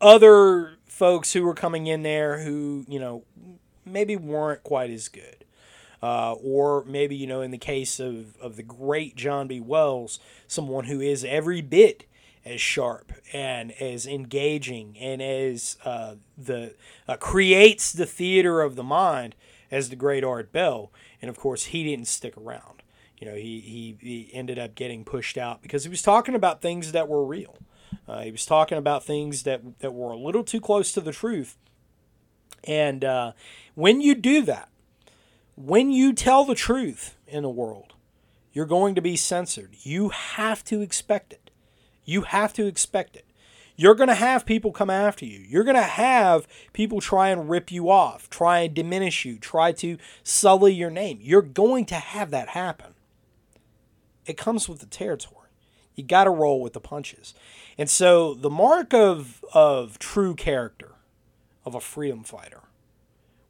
other 0.00 0.74
folks 0.86 1.32
who 1.32 1.42
were 1.42 1.54
coming 1.54 1.86
in 1.86 2.02
there 2.02 2.40
who 2.40 2.84
you 2.88 2.98
know 2.98 3.24
maybe 3.84 4.16
weren't 4.16 4.62
quite 4.62 4.90
as 4.90 5.08
good 5.08 5.44
uh, 6.02 6.32
or 6.34 6.84
maybe 6.84 7.16
you 7.16 7.26
know 7.26 7.40
in 7.40 7.50
the 7.50 7.58
case 7.58 7.98
of, 7.98 8.36
of 8.36 8.56
the 8.56 8.62
great 8.62 9.16
john 9.16 9.46
b 9.46 9.60
wells 9.60 10.18
someone 10.46 10.84
who 10.84 11.00
is 11.00 11.24
every 11.24 11.60
bit 11.60 12.06
as 12.46 12.60
sharp 12.60 13.12
and 13.32 13.72
as 13.80 14.06
engaging 14.06 14.96
and 14.98 15.20
as 15.20 15.76
uh, 15.84 16.14
the 16.38 16.74
uh, 17.08 17.16
creates 17.16 17.92
the 17.92 18.06
theater 18.06 18.60
of 18.60 18.76
the 18.76 18.84
mind 18.84 19.34
as 19.70 19.90
the 19.90 19.96
great 19.96 20.24
Art 20.24 20.52
Bell. 20.52 20.92
And 21.20 21.28
of 21.28 21.36
course, 21.36 21.66
he 21.66 21.82
didn't 21.84 22.06
stick 22.06 22.36
around. 22.36 22.75
You 23.18 23.28
know, 23.28 23.34
he, 23.34 23.60
he, 23.60 23.96
he 24.00 24.30
ended 24.32 24.58
up 24.58 24.74
getting 24.74 25.04
pushed 25.04 25.38
out 25.38 25.62
because 25.62 25.84
he 25.84 25.90
was 25.90 26.02
talking 26.02 26.34
about 26.34 26.60
things 26.60 26.92
that 26.92 27.08
were 27.08 27.24
real. 27.24 27.56
Uh, 28.06 28.20
he 28.22 28.30
was 28.30 28.46
talking 28.46 28.78
about 28.78 29.04
things 29.04 29.44
that, 29.44 29.78
that 29.80 29.92
were 29.94 30.12
a 30.12 30.16
little 30.16 30.44
too 30.44 30.60
close 30.60 30.92
to 30.92 31.00
the 31.00 31.12
truth. 31.12 31.56
And 32.64 33.04
uh, 33.04 33.32
when 33.74 34.00
you 34.00 34.14
do 34.14 34.42
that, 34.42 34.68
when 35.54 35.90
you 35.90 36.12
tell 36.12 36.44
the 36.44 36.54
truth 36.54 37.16
in 37.26 37.42
the 37.42 37.48
world, 37.48 37.94
you're 38.52 38.66
going 38.66 38.94
to 38.94 39.00
be 39.00 39.16
censored. 39.16 39.76
You 39.82 40.10
have 40.10 40.62
to 40.64 40.80
expect 40.80 41.32
it. 41.32 41.50
You 42.04 42.22
have 42.22 42.52
to 42.54 42.66
expect 42.66 43.16
it. 43.16 43.24
You're 43.76 43.94
going 43.94 44.08
to 44.08 44.14
have 44.14 44.46
people 44.46 44.72
come 44.72 44.88
after 44.88 45.26
you. 45.26 45.40
You're 45.40 45.64
going 45.64 45.76
to 45.76 45.82
have 45.82 46.48
people 46.72 47.00
try 47.00 47.28
and 47.28 47.50
rip 47.50 47.70
you 47.70 47.90
off, 47.90 48.30
try 48.30 48.60
and 48.60 48.74
diminish 48.74 49.24
you, 49.26 49.38
try 49.38 49.72
to 49.72 49.98
sully 50.22 50.72
your 50.72 50.90
name. 50.90 51.18
You're 51.20 51.42
going 51.42 51.84
to 51.86 51.96
have 51.96 52.30
that 52.30 52.48
happen. 52.50 52.94
It 54.26 54.36
comes 54.36 54.68
with 54.68 54.80
the 54.80 54.86
territory. 54.86 55.48
You 55.94 56.04
got 56.04 56.24
to 56.24 56.30
roll 56.30 56.60
with 56.60 56.74
the 56.74 56.80
punches. 56.80 57.34
And 57.78 57.88
so 57.88 58.34
the 58.34 58.50
mark 58.50 58.92
of 58.92 59.44
of 59.54 59.98
true 59.98 60.34
character 60.34 60.92
of 61.64 61.74
a 61.74 61.80
freedom 61.80 62.22
fighter, 62.22 62.62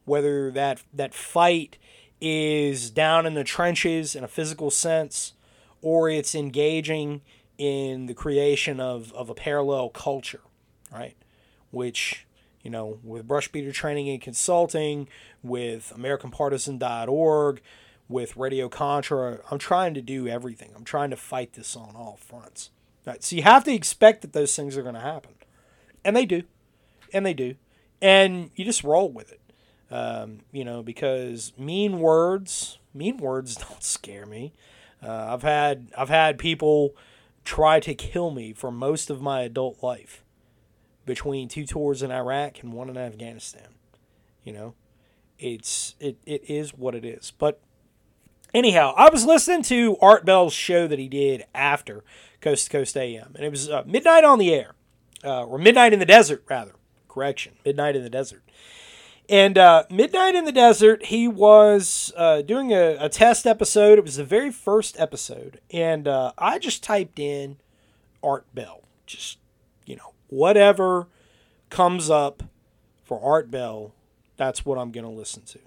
whether 0.05 0.51
that 0.53 0.83
that 0.93 1.15
fight 1.15 1.77
is 2.21 2.91
down 2.91 3.27
in 3.27 3.35
the 3.35 3.45
trenches 3.45 4.15
in 4.15 4.25
a 4.25 4.29
physical 4.29 4.71
sense 4.71 5.35
or 5.83 6.09
it's 6.09 6.35
engaging 6.35 7.21
in 7.59 8.07
the 8.07 8.15
creation 8.15 8.81
of, 8.81 9.13
of 9.13 9.31
a 9.31 9.35
parallel 9.35 9.89
culture, 9.89 10.41
right? 10.93 11.17
Which, 11.71 12.27
you 12.63 12.71
know, 12.71 12.99
with 13.03 13.27
Brush 13.27 13.49
Beater 13.53 13.73
Training 13.73 14.09
and 14.09 14.21
Consulting, 14.21 15.09
with 15.43 15.93
AmericanPartisan.org, 15.97 17.61
with 18.09 18.37
Radio 18.37 18.69
Contra, 18.69 19.41
I'm 19.51 19.59
trying 19.59 19.95
to 19.95 20.03
do 20.03 20.29
everything. 20.29 20.73
I'm 20.77 20.85
trying 20.85 21.11
to 21.11 21.17
fight 21.17 21.55
this 21.55 21.77
on 21.77 21.95
all 21.97 22.19
fronts. 22.21 22.71
Right? 23.05 23.23
So 23.23 23.37
you 23.37 23.43
have 23.43 23.65
to 23.65 23.73
expect 23.73 24.23
that 24.23 24.33
those 24.33 24.55
things 24.55 24.77
are 24.77 24.83
going 24.83 24.95
to 24.95 25.01
happen. 25.01 25.33
And 26.05 26.17
they 26.17 26.27
do. 26.27 26.43
And 27.13 27.25
they 27.25 27.35
do. 27.35 27.57
And 28.01 28.51
you 28.55 28.65
just 28.65 28.85
roll 28.85 29.11
with 29.11 29.33
it. 29.33 29.41
Um, 29.91 30.41
you 30.53 30.65
know, 30.65 30.83
because 30.83 31.53
mean 31.57 32.01
words, 32.01 32.79
mean 32.93 33.19
words 33.19 33.55
don't 33.69 33.83
scare 33.83 34.27
me. 34.27 34.53
Uh, 35.03 35.29
I've 35.31 35.43
had 35.43 35.89
I've 35.97 36.09
had 36.09 36.39
people 36.39 36.97
try 37.45 37.79
to 37.81 37.95
kill 37.95 38.31
me 38.31 38.53
for 38.53 38.71
most 38.71 39.11
of 39.11 39.21
my 39.21 39.43
adult 39.43 39.83
life 39.83 40.25
between 41.05 41.49
two 41.49 41.65
tours 41.65 42.03
in 42.03 42.11
Iraq 42.11 42.63
and 42.63 42.73
one 42.73 42.89
in 42.89 42.97
Afghanistan. 42.97 43.69
You 44.43 44.53
know, 44.53 44.75
it's 45.39 45.95
it, 46.01 46.19
it 46.27 46.43
is 46.49 46.75
what 46.75 46.95
it 46.95 47.05
is. 47.05 47.31
But 47.31 47.61
anyhow, 48.57 48.95
I 48.97 49.11
was 49.11 49.25
listening 49.25 49.63
to 49.65 49.97
Art 50.01 50.25
Bell's 50.25 50.55
show 50.55 50.89
that 50.89 50.99
he 50.99 51.09
did 51.09 51.45
after 51.55 52.03
Coast 52.41 52.67
to 52.67 52.71
Coast 52.71 52.97
AM, 52.97 53.33
and 53.35 53.45
it 53.45 53.51
was 53.51 53.69
uh, 53.69 53.83
Midnight 53.87 54.25
on 54.25 54.39
the 54.39 54.53
Air, 54.53 54.75
uh, 55.23 55.45
or 55.45 55.59
Midnight 55.59 55.93
in 55.93 55.99
the 55.99 56.07
Desert, 56.07 56.43
rather. 56.49 56.73
Correction, 57.09 57.55
Midnight 57.65 57.97
in 57.97 58.03
the 58.03 58.11
Desert. 58.11 58.43
And 59.29 59.59
uh, 59.59 59.85
Midnight 59.91 60.35
in 60.35 60.45
the 60.45 60.53
Desert, 60.53 61.07
he 61.07 61.27
was 61.27 62.13
uh, 62.17 62.43
doing 62.43 62.73
a, 62.73 62.97
a, 63.01 63.09
test 63.09 63.47
episode. 63.47 63.99
It 63.99 64.05
was 64.05 64.17
the 64.17 64.25
very 64.25 64.53
first 64.53 65.01
episode. 65.01 65.61
And 65.73 66.07
uh, 66.07 66.33
I 66.39 66.59
just 66.61 66.85
typed 66.85 67.19
in 67.19 67.57
Art 68.23 68.47
Bell. 68.55 68.83
Just, 69.05 69.39
you 69.85 69.97
know, 69.97 70.13
whatever 70.29 71.09
comes 71.71 72.09
up 72.09 72.45
for 73.03 73.21
Art 73.21 73.51
Bell, 73.51 73.95
that's 74.37 74.65
what 74.65 74.79
I'm 74.79 74.93
going 74.93 75.07
to 75.07 75.11
listen 75.11 75.43
to. 75.47 75.59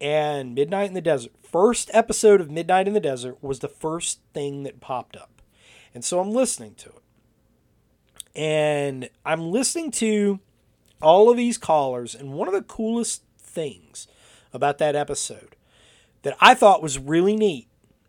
And 0.00 0.54
Midnight 0.54 0.88
in 0.88 0.94
the 0.94 1.00
Desert, 1.00 1.32
first 1.42 1.90
episode 1.92 2.40
of 2.40 2.50
Midnight 2.50 2.86
in 2.86 2.94
the 2.94 3.00
Desert 3.00 3.42
was 3.42 3.58
the 3.58 3.68
first 3.68 4.20
thing 4.32 4.62
that 4.62 4.80
popped 4.80 5.16
up. 5.16 5.42
And 5.94 6.04
so 6.04 6.20
I'm 6.20 6.32
listening 6.32 6.74
to 6.76 6.88
it. 6.90 7.02
And 8.36 9.10
I'm 9.24 9.50
listening 9.50 9.90
to 9.92 10.38
all 11.02 11.30
of 11.30 11.36
these 11.36 11.58
callers. 11.58 12.14
And 12.14 12.32
one 12.32 12.48
of 12.48 12.54
the 12.54 12.62
coolest 12.62 13.22
things 13.40 14.06
about 14.52 14.78
that 14.78 14.94
episode 14.94 15.56
that 16.22 16.36
I 16.40 16.54
thought 16.54 16.82
was 16.82 16.98
really 16.98 17.36
neat 17.36 17.67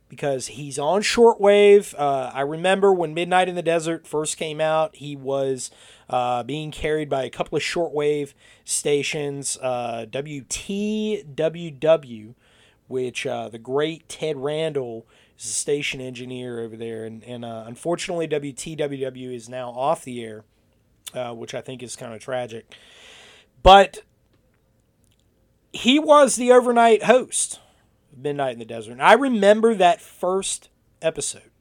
because 0.09 0.47
he's 0.47 0.77
on 0.77 1.01
shortwave. 1.01 1.93
Uh, 1.97 2.31
I 2.33 2.41
remember 2.41 2.91
when 2.91 3.13
Midnight 3.13 3.47
in 3.47 3.55
the 3.55 3.61
Desert 3.61 4.05
first 4.05 4.35
came 4.37 4.59
out, 4.59 4.95
he 4.95 5.15
was 5.15 5.71
uh, 6.09 6.43
being 6.43 6.71
carried 6.71 7.07
by 7.09 7.23
a 7.23 7.29
couple 7.29 7.55
of 7.55 7.61
shortwave 7.61 8.33
stations, 8.65 9.57
uh, 9.61 10.05
WTWW, 10.09 11.25
which 12.87 13.25
uh, 13.25 13.47
the 13.49 13.59
great 13.59 14.09
Ted 14.09 14.35
Randall 14.37 15.07
is 15.37 15.45
a 15.45 15.49
station 15.53 16.01
engineer 16.01 16.59
over 16.59 16.75
there. 16.75 17.05
And, 17.05 17.23
and 17.23 17.45
uh, 17.45 17.63
unfortunately, 17.67 18.27
WTWW 18.27 19.33
is 19.33 19.47
now 19.47 19.69
off 19.69 20.03
the 20.03 20.21
air 20.23 20.43
uh, 21.13 21.33
which 21.33 21.53
I 21.53 21.61
think 21.61 21.83
is 21.83 21.95
kind 21.95 22.13
of 22.13 22.19
tragic. 22.19 22.73
But 23.61 24.03
he 25.71 25.99
was 25.99 26.35
the 26.35 26.51
overnight 26.51 27.03
host 27.03 27.59
Midnight 28.21 28.53
in 28.53 28.59
the 28.59 28.65
Desert. 28.65 28.93
And 28.93 29.01
I 29.01 29.13
remember 29.13 29.73
that 29.75 30.01
first 30.01 30.69
episode 31.01 31.51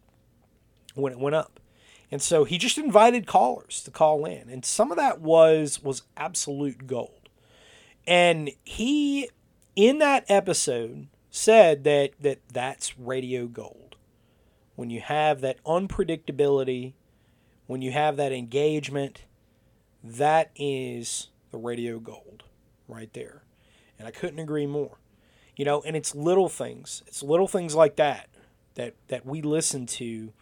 when 0.94 1.12
it 1.12 1.18
went 1.18 1.36
up. 1.36 1.60
And 2.10 2.22
so 2.22 2.44
he 2.44 2.58
just 2.58 2.78
invited 2.78 3.26
callers 3.26 3.82
to 3.84 3.90
call 3.90 4.24
in. 4.24 4.48
And 4.48 4.64
some 4.64 4.90
of 4.90 4.96
that 4.96 5.20
was 5.20 5.82
was 5.82 6.02
absolute 6.16 6.86
gold. 6.86 7.28
And 8.06 8.50
he 8.64 9.28
in 9.76 9.98
that 9.98 10.24
episode 10.28 11.08
said 11.30 11.84
that 11.84 12.12
that 12.20 12.40
that's 12.52 12.98
radio 12.98 13.46
gold. 13.46 13.96
When 14.74 14.90
you 14.90 15.00
have 15.00 15.40
that 15.40 15.62
unpredictability, 15.64 16.94
when 17.66 17.82
you 17.82 17.92
have 17.92 18.16
that 18.16 18.32
engagement, 18.32 19.24
that 20.02 20.50
is 20.56 21.28
the 21.50 21.58
radio 21.58 21.98
gold 21.98 22.44
right 22.86 23.12
there. 23.12 23.42
And 23.98 24.06
I 24.06 24.12
couldn't 24.12 24.38
agree 24.38 24.66
more. 24.66 24.98
You 25.58 25.66
know, 25.66 25.82
and 25.82 25.94
it's 25.94 26.14
little 26.14 26.48
things. 26.48 27.02
It's 27.06 27.22
little 27.22 27.48
things 27.48 27.74
like 27.74 27.96
that 27.96 28.28
that 28.76 28.94
that 29.08 29.26
we 29.26 29.42
listen 29.42 29.84
to 29.84 30.32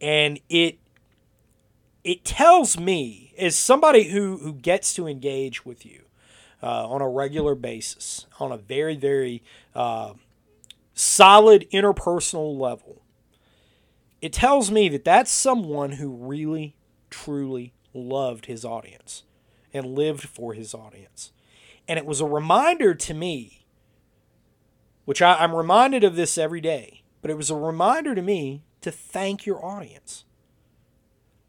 and 0.00 0.40
it 0.48 0.78
it 2.02 2.24
tells 2.24 2.78
me 2.78 3.34
as 3.38 3.56
somebody 3.56 4.04
who 4.04 4.38
who 4.38 4.54
gets 4.54 4.94
to 4.94 5.06
engage 5.06 5.64
with 5.64 5.84
you 5.84 6.04
uh, 6.62 6.88
on 6.88 7.02
a 7.02 7.08
regular 7.08 7.54
basis 7.54 8.26
on 8.40 8.50
a 8.50 8.56
very 8.56 8.96
very 8.96 9.42
uh, 9.74 10.14
solid 10.94 11.68
interpersonal 11.70 12.58
level 12.58 13.02
it 14.22 14.32
tells 14.32 14.70
me 14.70 14.88
that 14.88 15.04
that's 15.04 15.30
someone 15.30 15.92
who 15.92 16.08
really 16.10 16.74
truly 17.10 17.74
loved 17.92 18.46
his 18.46 18.64
audience 18.64 19.24
and 19.74 19.84
lived 19.94 20.22
for 20.22 20.54
his 20.54 20.72
audience. 20.72 21.30
And 21.86 21.98
it 21.98 22.06
was 22.06 22.22
a 22.22 22.26
reminder 22.26 22.94
to 22.94 23.12
me, 23.12 23.63
which 25.04 25.22
I, 25.22 25.34
I'm 25.34 25.54
reminded 25.54 26.04
of 26.04 26.16
this 26.16 26.38
every 26.38 26.60
day, 26.60 27.02
but 27.22 27.30
it 27.30 27.36
was 27.36 27.50
a 27.50 27.56
reminder 27.56 28.14
to 28.14 28.22
me 28.22 28.62
to 28.80 28.90
thank 28.90 29.46
your 29.46 29.64
audience, 29.64 30.24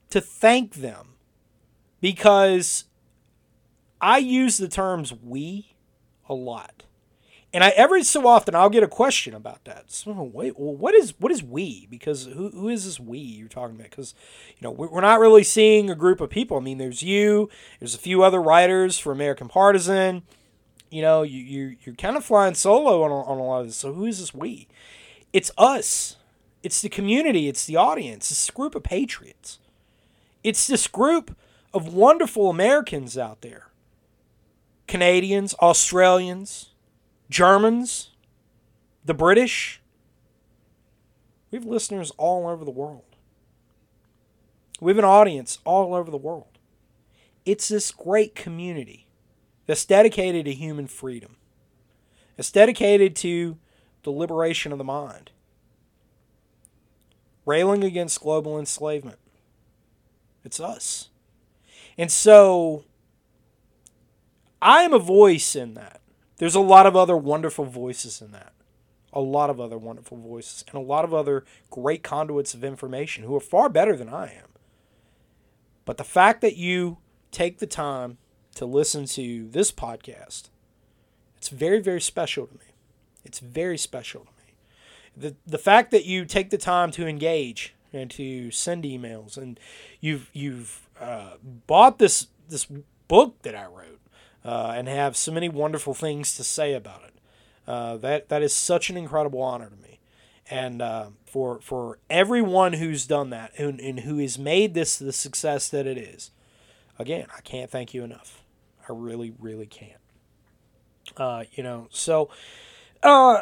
to 0.09 0.21
thank 0.21 0.75
them, 0.75 1.15
because 2.01 2.85
I 4.01 4.19
use 4.19 4.57
the 4.57 4.67
terms 4.67 5.13
we 5.13 5.75
a 6.27 6.33
lot. 6.33 6.83
And 7.53 7.63
I 7.63 7.69
every 7.69 8.03
so 8.03 8.27
often 8.27 8.53
I'll 8.53 8.69
get 8.69 8.83
a 8.83 8.87
question 8.87 9.33
about 9.33 9.63
that. 9.63 9.85
So 9.89 10.11
wait, 10.11 10.59
well, 10.59 10.75
what 10.75 10.93
is 10.93 11.13
what 11.19 11.31
is 11.31 11.41
we? 11.41 11.87
Because 11.89 12.25
who, 12.25 12.49
who 12.49 12.67
is 12.67 12.83
this 12.83 12.99
we 12.99 13.17
you're 13.17 13.47
talking 13.47 13.75
about? 13.75 13.89
Because 13.89 14.13
you 14.57 14.61
know 14.61 14.71
we're 14.71 14.99
not 14.99 15.21
really 15.21 15.43
seeing 15.43 15.89
a 15.89 15.95
group 15.95 16.19
of 16.19 16.29
people. 16.29 16.57
I 16.57 16.59
mean, 16.59 16.79
there's 16.79 17.01
you, 17.01 17.49
there's 17.79 17.95
a 17.95 17.99
few 17.99 18.23
other 18.23 18.41
writers 18.41 18.99
for 18.99 19.13
American 19.13 19.47
Partisan. 19.47 20.23
You 20.89 21.01
know, 21.01 21.23
you 21.23 21.41
you 21.41 21.77
you're 21.83 21.95
kind 21.95 22.17
of 22.17 22.23
flying 22.23 22.55
solo 22.55 23.03
on 23.03 23.11
a, 23.11 23.21
on 23.23 23.37
a 23.37 23.43
lot 23.43 23.61
of 23.61 23.67
this. 23.67 23.77
So 23.77 23.93
who 23.93 24.05
is 24.05 24.19
this 24.19 24.33
we? 24.33 24.67
It's 25.33 25.51
us. 25.57 26.17
It's 26.63 26.81
the 26.81 26.89
community. 26.89 27.47
It's 27.47 27.65
the 27.65 27.75
audience. 27.75 28.31
It's 28.31 28.49
a 28.49 28.51
group 28.51 28.75
of 28.75 28.83
patriots. 28.83 29.59
It's 30.43 30.67
this 30.67 30.87
group 30.87 31.35
of 31.73 31.93
wonderful 31.93 32.49
Americans 32.49 33.17
out 33.17 33.41
there 33.41 33.67
Canadians, 34.87 35.53
Australians, 35.55 36.69
Germans, 37.29 38.11
the 39.03 39.13
British. 39.13 39.81
We 41.51 41.57
have 41.57 41.65
listeners 41.65 42.11
all 42.17 42.47
over 42.47 42.65
the 42.65 42.71
world. 42.71 43.03
We 44.79 44.91
have 44.91 44.99
an 44.99 45.05
audience 45.05 45.59
all 45.63 45.93
over 45.93 46.11
the 46.11 46.17
world. 46.17 46.59
It's 47.45 47.67
this 47.67 47.91
great 47.91 48.35
community 48.35 49.04
that's 49.65 49.85
dedicated 49.85 50.45
to 50.45 50.53
human 50.53 50.87
freedom. 50.87 51.37
It's 52.37 52.51
dedicated 52.51 53.15
to 53.17 53.57
the 54.03 54.11
liberation 54.11 54.71
of 54.71 54.77
the 54.77 54.83
mind, 54.83 55.31
railing 57.45 57.83
against 57.83 58.21
global 58.21 58.59
enslavement. 58.59 59.19
It's 60.43 60.59
us. 60.59 61.09
And 61.97 62.11
so 62.11 62.85
I 64.61 64.81
am 64.81 64.93
a 64.93 64.99
voice 64.99 65.55
in 65.55 65.73
that. 65.75 66.01
There's 66.37 66.55
a 66.55 66.59
lot 66.59 66.85
of 66.85 66.95
other 66.95 67.15
wonderful 67.15 67.65
voices 67.65 68.21
in 68.21 68.31
that. 68.31 68.53
A 69.13 69.21
lot 69.21 69.49
of 69.49 69.61
other 69.61 69.77
wonderful 69.77 70.17
voices 70.17 70.65
and 70.67 70.75
a 70.75 70.85
lot 70.85 71.05
of 71.05 71.13
other 71.13 71.45
great 71.69 72.03
conduits 72.03 72.53
of 72.53 72.65
information 72.65 73.23
who 73.23 73.35
are 73.35 73.39
far 73.39 73.69
better 73.69 73.95
than 73.95 74.09
I 74.09 74.25
am. 74.25 74.49
But 75.85 75.97
the 75.97 76.03
fact 76.03 76.41
that 76.41 76.57
you 76.57 76.97
take 77.31 77.59
the 77.59 77.67
time 77.67 78.17
to 78.55 78.65
listen 78.65 79.05
to 79.05 79.47
this 79.49 79.71
podcast, 79.71 80.49
it's 81.37 81.49
very, 81.49 81.79
very 81.79 82.01
special 82.01 82.47
to 82.47 82.53
me. 82.55 82.73
It's 83.23 83.39
very 83.39 83.77
special 83.77 84.21
to 84.21 84.27
me. 84.27 84.53
The, 85.15 85.35
the 85.45 85.57
fact 85.57 85.91
that 85.91 86.05
you 86.05 86.25
take 86.25 86.49
the 86.49 86.57
time 86.57 86.91
to 86.91 87.07
engage 87.07 87.73
and 87.93 88.09
to 88.11 88.51
send 88.51 88.83
emails 88.83 89.37
and 89.37 89.59
you've, 90.01 90.29
you've 90.33 90.87
uh, 90.99 91.33
bought 91.67 91.99
this, 91.99 92.27
this 92.49 92.67
book 93.07 93.41
that 93.43 93.55
I 93.55 93.65
wrote 93.65 93.99
uh, 94.43 94.73
and 94.75 94.87
have 94.87 95.15
so 95.15 95.31
many 95.31 95.49
wonderful 95.49 95.93
things 95.93 96.35
to 96.37 96.43
say 96.43 96.73
about 96.73 97.03
it. 97.03 97.13
Uh, 97.67 97.97
that, 97.97 98.29
that 98.29 98.43
is 98.43 98.53
such 98.53 98.89
an 98.89 98.97
incredible 98.97 99.41
honor 99.41 99.69
to 99.69 99.75
me. 99.77 99.99
And 100.49 100.81
uh, 100.81 101.07
for, 101.25 101.59
for 101.61 101.97
everyone 102.09 102.73
who's 102.73 103.07
done 103.07 103.31
that 103.31 103.51
and, 103.57 103.79
and 103.79 104.01
who 104.01 104.19
has 104.19 104.37
made 104.37 104.75
this 104.75 104.97
the 104.97 105.11
success 105.13 105.69
that 105.69 105.87
it 105.87 105.97
is, 105.97 106.29
again, 106.99 107.25
I 107.35 107.41
can't 107.41 107.71
thank 107.71 107.93
you 107.93 108.03
enough. 108.03 108.43
I 108.87 108.93
really, 108.93 109.33
really 109.39 109.65
can't. 109.65 109.99
Uh, 111.17 111.43
you 111.53 111.63
know, 111.63 111.87
so 111.91 112.29
uh, 113.03 113.41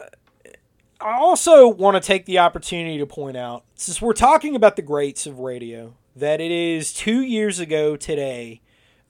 I 0.99 1.17
also 1.17 1.67
want 1.67 2.01
to 2.01 2.05
take 2.05 2.25
the 2.25 2.39
opportunity 2.39 2.97
to 2.97 3.05
point 3.05 3.37
out, 3.37 3.63
since 3.75 4.01
we're 4.01 4.13
talking 4.13 4.55
about 4.55 4.75
the 4.75 4.81
greats 4.81 5.25
of 5.25 5.39
radio, 5.39 5.95
that 6.15 6.39
it 6.39 6.51
is 6.51 6.93
two 6.93 7.21
years 7.21 7.59
ago 7.59 7.95
today 7.95 8.61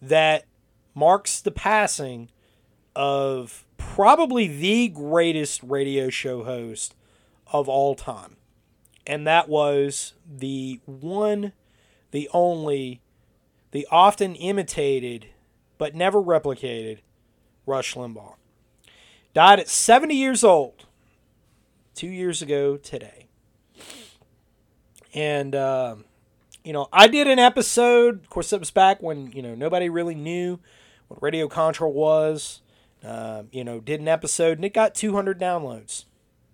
that 0.02 0.46
marks 0.96 1.42
the 1.42 1.52
passing 1.52 2.30
of 2.96 3.66
probably 3.78 4.48
the 4.48 4.88
greatest 4.88 5.62
radio 5.64 6.10
show 6.10 6.44
host 6.44 6.96
of 7.52 7.68
all 7.68 7.96
time. 7.96 8.38
And 9.06 9.28
that 9.28 9.50
was 9.50 10.14
the 10.26 10.80
one, 10.86 11.54
the 12.12 12.30
only, 12.34 13.02
the 13.72 13.88
often 13.92 14.36
imitated 14.36 15.28
but 15.84 15.94
never 15.94 16.24
replicated 16.24 17.00
Rush 17.66 17.96
Limbaugh. 17.96 18.36
Died 19.34 19.60
at 19.60 19.68
70 19.68 20.16
years 20.16 20.42
old 20.42 20.86
two 21.94 22.08
years 22.08 22.42
ago 22.42 22.78
today. 22.78 23.28
And, 25.14 25.54
uh, 25.54 25.98
you 26.64 26.72
know, 26.72 26.88
I 26.94 27.08
did 27.08 27.28
an 27.28 27.38
episode. 27.38 28.22
Of 28.22 28.30
course, 28.30 28.54
it 28.54 28.62
was 28.62 28.72
back 28.72 29.04
when, 29.04 29.34
you 29.34 29.42
know, 29.42 29.56
nobody 29.56 29.90
really 29.90 30.16
knew 30.16 30.58
what 31.10 31.22
Radio 31.22 31.50
Contra 31.50 31.90
was. 31.90 32.62
Uh, 33.04 33.44
you 33.52 33.66
know, 33.66 33.82
did 33.82 34.00
an 34.00 34.08
episode 34.08 34.58
and 34.58 34.64
it 34.64 34.74
got 34.74 34.96
200 34.96 35.38
downloads. 35.38 36.06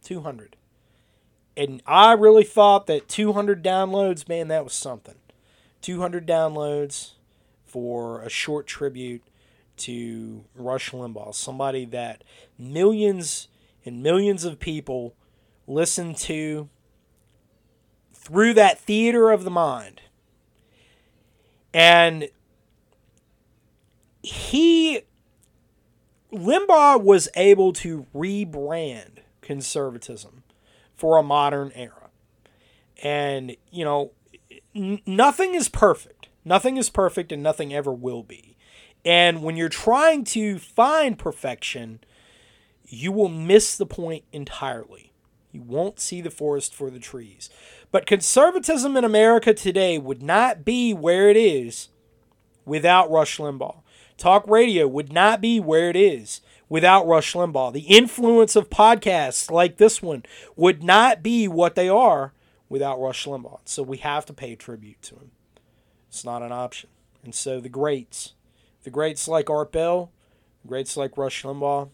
200. 0.01 0.55
And 1.55 1.83
I 1.85 2.13
really 2.13 2.45
thought 2.45 2.87
that 2.87 3.07
200 3.07 3.63
downloads, 3.63 4.27
man, 4.27 4.47
that 4.47 4.63
was 4.63 4.73
something. 4.73 5.17
200 5.81 6.27
downloads 6.27 7.11
for 7.69 8.21
a 8.21 8.29
short 8.29 8.67
tribute 8.67 9.23
to 9.77 10.43
Rush 10.55 10.91
Limbaugh, 10.91 11.33
somebody 11.33 11.85
that 11.85 12.23
millions 12.57 13.47
and 13.85 14.03
millions 14.03 14.43
of 14.43 14.59
people 14.59 15.15
listen 15.67 16.13
to 16.13 16.69
through 18.13 18.53
that 18.55 18.79
theater 18.79 19.31
of 19.31 19.43
the 19.43 19.51
mind. 19.51 20.01
And 21.73 22.29
he, 24.21 25.01
Limbaugh 26.33 27.01
was 27.01 27.29
able 27.35 27.71
to 27.73 28.05
rebrand 28.13 29.19
conservatism 29.41 30.43
for 30.95 31.17
a 31.17 31.23
modern 31.23 31.71
era. 31.73 32.09
And, 33.01 33.55
you 33.71 33.85
know, 33.85 34.11
n- 34.75 35.01
nothing 35.05 35.55
is 35.55 35.69
perfect. 35.69 36.18
Nothing 36.45 36.77
is 36.77 36.89
perfect 36.89 37.31
and 37.31 37.43
nothing 37.43 37.73
ever 37.73 37.91
will 37.91 38.23
be. 38.23 38.57
And 39.05 39.43
when 39.43 39.55
you're 39.55 39.69
trying 39.69 40.23
to 40.25 40.59
find 40.59 41.17
perfection, 41.17 41.99
you 42.87 43.11
will 43.11 43.29
miss 43.29 43.77
the 43.77 43.85
point 43.85 44.23
entirely. 44.31 45.13
You 45.51 45.61
won't 45.61 45.99
see 45.99 46.21
the 46.21 46.29
forest 46.29 46.75
for 46.75 46.89
the 46.89 46.99
trees. 46.99 47.49
But 47.91 48.05
conservatism 48.05 48.95
in 48.97 49.03
America 49.03 49.53
today 49.53 49.97
would 49.97 50.21
not 50.21 50.63
be 50.63 50.93
where 50.93 51.29
it 51.29 51.37
is 51.37 51.89
without 52.65 53.09
Rush 53.09 53.37
Limbaugh. 53.37 53.81
Talk 54.17 54.47
radio 54.47 54.87
would 54.87 55.11
not 55.11 55.41
be 55.41 55.59
where 55.59 55.89
it 55.89 55.95
is 55.95 56.41
without 56.67 57.07
Rush 57.07 57.33
Limbaugh. 57.33 57.73
The 57.73 57.81
influence 57.81 58.55
of 58.55 58.69
podcasts 58.69 59.49
like 59.49 59.77
this 59.77 60.01
one 60.01 60.23
would 60.55 60.83
not 60.83 61.23
be 61.23 61.47
what 61.47 61.75
they 61.75 61.89
are 61.89 62.33
without 62.67 62.99
Rush 62.99 63.25
Limbaugh. 63.25 63.61
So 63.65 63.81
we 63.81 63.97
have 63.97 64.25
to 64.27 64.33
pay 64.33 64.55
tribute 64.55 65.01
to 65.03 65.15
him. 65.15 65.31
It's 66.09 66.25
not 66.25 66.41
an 66.41 66.51
option. 66.51 66.89
And 67.23 67.33
so 67.33 67.59
the 67.59 67.69
greats, 67.69 68.33
the 68.83 68.89
greats 68.89 69.27
like 69.27 69.49
Art 69.49 69.71
Bell, 69.71 70.11
greats 70.67 70.97
like 70.97 71.17
Rush 71.17 71.43
Limbaugh, 71.43 71.89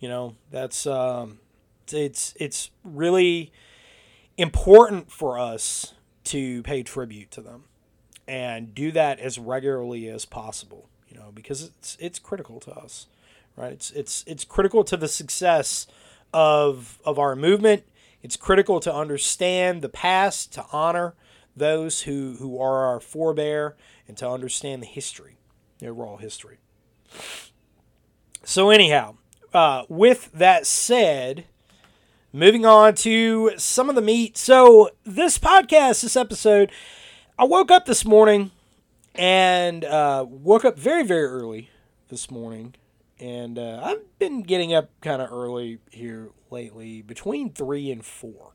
you 0.00 0.08
know, 0.08 0.34
that's 0.50 0.86
um, 0.86 1.38
it's 1.92 2.34
it's 2.38 2.70
really 2.82 3.52
important 4.36 5.10
for 5.10 5.38
us 5.38 5.94
to 6.24 6.62
pay 6.62 6.82
tribute 6.82 7.30
to 7.30 7.40
them 7.40 7.64
and 8.26 8.74
do 8.74 8.90
that 8.92 9.20
as 9.20 9.38
regularly 9.38 10.08
as 10.08 10.24
possible, 10.24 10.88
you 11.08 11.18
know, 11.18 11.30
because 11.32 11.62
it's 11.64 11.96
it's 12.00 12.18
critical 12.18 12.58
to 12.60 12.72
us, 12.72 13.06
right? 13.56 13.72
It's 13.72 13.90
it's 13.90 14.24
it's 14.26 14.44
critical 14.44 14.84
to 14.84 14.96
the 14.96 15.08
success 15.08 15.86
of 16.32 16.98
of 17.04 17.18
our 17.18 17.36
movement. 17.36 17.84
It's 18.22 18.36
critical 18.36 18.80
to 18.80 18.94
understand 18.94 19.82
the 19.82 19.88
past, 19.88 20.52
to 20.54 20.64
honor 20.72 21.14
those 21.60 22.02
who, 22.02 22.34
who 22.40 22.60
are 22.60 22.86
our 22.86 22.98
forebear 22.98 23.74
and 24.08 24.16
to 24.16 24.28
understand 24.28 24.82
the 24.82 24.86
history, 24.86 25.36
the 25.78 25.86
overall 25.86 26.16
history. 26.16 26.58
So, 28.42 28.70
anyhow, 28.70 29.16
uh, 29.54 29.84
with 29.88 30.32
that 30.32 30.66
said, 30.66 31.44
moving 32.32 32.66
on 32.66 32.94
to 32.96 33.52
some 33.56 33.88
of 33.88 33.94
the 33.94 34.02
meat. 34.02 34.36
So, 34.36 34.90
this 35.04 35.38
podcast, 35.38 36.02
this 36.02 36.16
episode, 36.16 36.72
I 37.38 37.44
woke 37.44 37.70
up 37.70 37.86
this 37.86 38.04
morning 38.04 38.50
and 39.14 39.84
uh, 39.84 40.24
woke 40.28 40.64
up 40.64 40.78
very, 40.78 41.04
very 41.04 41.26
early 41.26 41.70
this 42.08 42.30
morning. 42.30 42.74
And 43.18 43.58
uh, 43.58 43.82
I've 43.84 44.18
been 44.18 44.42
getting 44.42 44.72
up 44.72 44.90
kind 45.02 45.20
of 45.20 45.30
early 45.30 45.78
here 45.90 46.30
lately, 46.50 47.02
between 47.02 47.52
3 47.52 47.92
and 47.92 48.04
4 48.04 48.54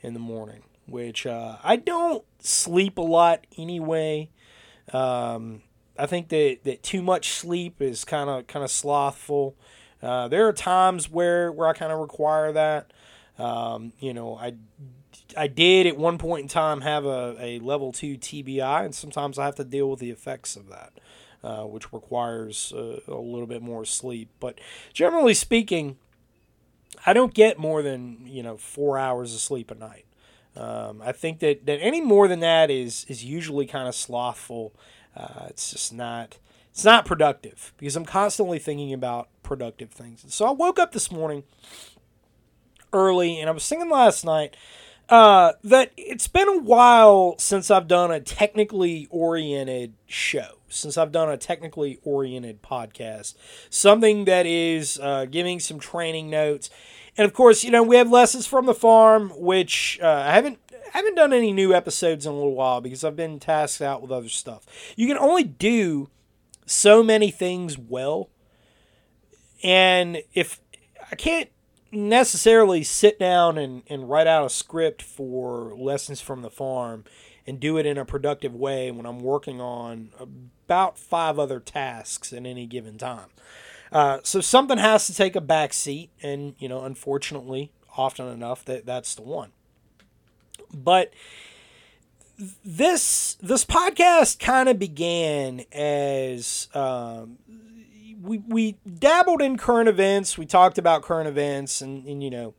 in 0.00 0.14
the 0.14 0.20
morning 0.20 0.62
which 0.86 1.26
uh, 1.26 1.56
I 1.62 1.76
don't 1.76 2.24
sleep 2.40 2.98
a 2.98 3.02
lot 3.02 3.46
anyway. 3.56 4.30
Um, 4.92 5.62
I 5.98 6.06
think 6.06 6.28
that, 6.28 6.58
that 6.64 6.82
too 6.82 7.02
much 7.02 7.30
sleep 7.30 7.80
is 7.80 8.04
kind 8.04 8.30
of 8.30 8.46
kind 8.46 8.64
of 8.64 8.70
slothful. 8.70 9.56
Uh, 10.02 10.28
there 10.28 10.46
are 10.46 10.52
times 10.52 11.10
where, 11.10 11.50
where 11.50 11.68
I 11.68 11.72
kind 11.72 11.92
of 11.92 11.98
require 11.98 12.52
that. 12.52 12.92
Um, 13.38 13.92
you 13.98 14.14
know, 14.14 14.36
I 14.36 14.54
I 15.36 15.46
did 15.46 15.86
at 15.86 15.96
one 15.96 16.18
point 16.18 16.42
in 16.42 16.48
time 16.48 16.82
have 16.82 17.04
a, 17.04 17.36
a 17.38 17.58
level 17.58 17.92
two 17.92 18.16
TBI, 18.16 18.84
and 18.84 18.94
sometimes 18.94 19.38
I 19.38 19.44
have 19.44 19.56
to 19.56 19.64
deal 19.64 19.90
with 19.90 20.00
the 20.00 20.10
effects 20.10 20.56
of 20.56 20.68
that, 20.68 20.92
uh, 21.42 21.64
which 21.64 21.92
requires 21.92 22.72
uh, 22.74 23.00
a 23.08 23.14
little 23.14 23.46
bit 23.46 23.62
more 23.62 23.84
sleep. 23.84 24.30
But 24.40 24.58
generally 24.92 25.34
speaking, 25.34 25.98
I 27.04 27.12
don't 27.12 27.34
get 27.34 27.58
more 27.58 27.82
than 27.82 28.26
you 28.26 28.42
know 28.42 28.56
four 28.56 28.98
hours 28.98 29.34
of 29.34 29.40
sleep 29.40 29.70
a 29.70 29.74
night. 29.74 30.05
Um, 30.56 31.02
I 31.04 31.12
think 31.12 31.40
that, 31.40 31.66
that 31.66 31.78
any 31.80 32.00
more 32.00 32.28
than 32.28 32.40
that 32.40 32.70
is 32.70 33.04
is 33.08 33.24
usually 33.24 33.66
kind 33.66 33.88
of 33.88 33.94
slothful. 33.94 34.74
Uh, 35.16 35.46
it's 35.48 35.70
just 35.70 35.92
not 35.92 36.38
it's 36.70 36.84
not 36.84 37.06
productive 37.06 37.72
because 37.78 37.96
I'm 37.96 38.04
constantly 38.04 38.58
thinking 38.58 38.92
about 38.92 39.28
productive 39.42 39.90
things. 39.90 40.24
So 40.28 40.46
I 40.46 40.50
woke 40.50 40.78
up 40.78 40.92
this 40.92 41.10
morning 41.10 41.44
early 42.92 43.40
and 43.40 43.48
I 43.48 43.52
was 43.52 43.68
thinking 43.68 43.90
last 43.90 44.24
night 44.24 44.56
uh, 45.08 45.52
that 45.62 45.92
it's 45.96 46.28
been 46.28 46.48
a 46.48 46.58
while 46.58 47.36
since 47.38 47.70
I've 47.70 47.86
done 47.86 48.10
a 48.10 48.20
technically 48.20 49.06
oriented 49.10 49.94
show, 50.06 50.58
since 50.68 50.98
I've 50.98 51.12
done 51.12 51.30
a 51.30 51.36
technically 51.36 52.00
oriented 52.02 52.62
podcast, 52.62 53.34
something 53.70 54.24
that 54.24 54.46
is 54.46 54.98
uh, 55.00 55.26
giving 55.26 55.60
some 55.60 55.78
training 55.78 56.28
notes. 56.28 56.70
And 57.16 57.24
of 57.24 57.32
course, 57.32 57.64
you 57.64 57.70
know, 57.70 57.82
we 57.82 57.96
have 57.96 58.10
lessons 58.10 58.46
from 58.46 58.66
the 58.66 58.74
farm, 58.74 59.30
which 59.36 59.98
uh, 60.02 60.24
I 60.26 60.32
haven't 60.32 60.58
haven't 60.92 61.14
done 61.14 61.32
any 61.32 61.52
new 61.52 61.74
episodes 61.74 62.26
in 62.26 62.32
a 62.32 62.34
little 62.34 62.54
while 62.54 62.80
because 62.80 63.04
I've 63.04 63.16
been 63.16 63.38
tasked 63.38 63.82
out 63.82 64.00
with 64.00 64.10
other 64.10 64.28
stuff. 64.28 64.64
You 64.96 65.06
can 65.06 65.18
only 65.18 65.44
do 65.44 66.08
so 66.64 67.02
many 67.02 67.30
things 67.30 67.76
well. 67.78 68.30
And 69.62 70.22
if 70.32 70.60
I 71.10 71.16
can't 71.16 71.50
necessarily 71.92 72.82
sit 72.82 73.18
down 73.18 73.58
and, 73.58 73.82
and 73.88 74.08
write 74.08 74.26
out 74.26 74.46
a 74.46 74.50
script 74.50 75.02
for 75.02 75.74
lessons 75.76 76.20
from 76.20 76.42
the 76.42 76.50
farm 76.50 77.04
and 77.46 77.60
do 77.60 77.78
it 77.78 77.86
in 77.86 77.96
a 77.96 78.04
productive 78.04 78.54
way 78.54 78.90
when 78.90 79.06
I'm 79.06 79.20
working 79.20 79.60
on 79.60 80.10
about 80.18 80.98
five 80.98 81.38
other 81.38 81.60
tasks 81.60 82.32
at 82.32 82.44
any 82.44 82.66
given 82.66 82.98
time. 82.98 83.28
Uh, 83.92 84.18
so 84.22 84.40
something 84.40 84.78
has 84.78 85.06
to 85.06 85.14
take 85.14 85.36
a 85.36 85.40
back 85.40 85.72
seat, 85.72 86.10
and 86.22 86.54
you 86.58 86.68
know, 86.68 86.84
unfortunately, 86.84 87.70
often 87.96 88.26
enough 88.28 88.64
that 88.64 88.86
that's 88.86 89.14
the 89.14 89.22
one. 89.22 89.50
But 90.72 91.12
this 92.64 93.36
this 93.40 93.64
podcast 93.64 94.38
kind 94.38 94.68
of 94.68 94.78
began 94.78 95.64
as 95.72 96.68
um, 96.74 97.38
we 98.22 98.38
we 98.38 98.76
dabbled 98.98 99.40
in 99.40 99.56
current 99.56 99.88
events. 99.88 100.36
We 100.36 100.46
talked 100.46 100.78
about 100.78 101.02
current 101.02 101.28
events, 101.28 101.80
and, 101.80 102.06
and 102.06 102.22
you 102.22 102.30
know, 102.30 102.54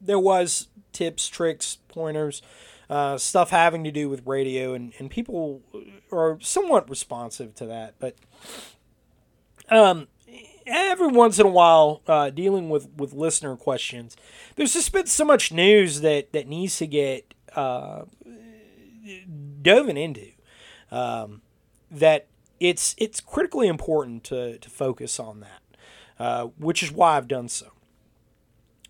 there 0.00 0.18
was 0.18 0.68
tips, 0.92 1.28
tricks, 1.28 1.78
pointers, 1.88 2.42
uh, 2.88 3.18
stuff 3.18 3.50
having 3.50 3.84
to 3.84 3.90
do 3.90 4.08
with 4.08 4.26
radio, 4.26 4.74
and, 4.74 4.92
and 4.98 5.10
people 5.10 5.62
are 6.12 6.38
somewhat 6.40 6.88
responsive 6.88 7.54
to 7.56 7.66
that. 7.66 7.94
But 7.98 8.16
um, 9.70 10.08
every 10.70 11.08
once 11.08 11.38
in 11.38 11.46
a 11.46 11.50
while, 11.50 12.02
uh, 12.06 12.30
dealing 12.30 12.70
with, 12.70 12.88
with 12.96 13.12
listener 13.12 13.56
questions, 13.56 14.16
there's 14.56 14.72
just 14.72 14.92
been 14.92 15.06
so 15.06 15.24
much 15.24 15.52
news 15.52 16.00
that, 16.00 16.32
that 16.32 16.46
needs 16.46 16.78
to 16.78 16.86
get 16.86 17.34
uh, 17.54 18.04
dove 19.62 19.88
into 19.88 20.28
um, 20.90 21.42
that 21.90 22.26
it's 22.58 22.94
it's 22.98 23.20
critically 23.20 23.66
important 23.68 24.24
to, 24.24 24.58
to 24.58 24.70
focus 24.70 25.18
on 25.18 25.40
that, 25.40 25.62
uh, 26.18 26.44
which 26.58 26.82
is 26.82 26.92
why 26.92 27.16
I've 27.16 27.28
done 27.28 27.48
so. 27.48 27.72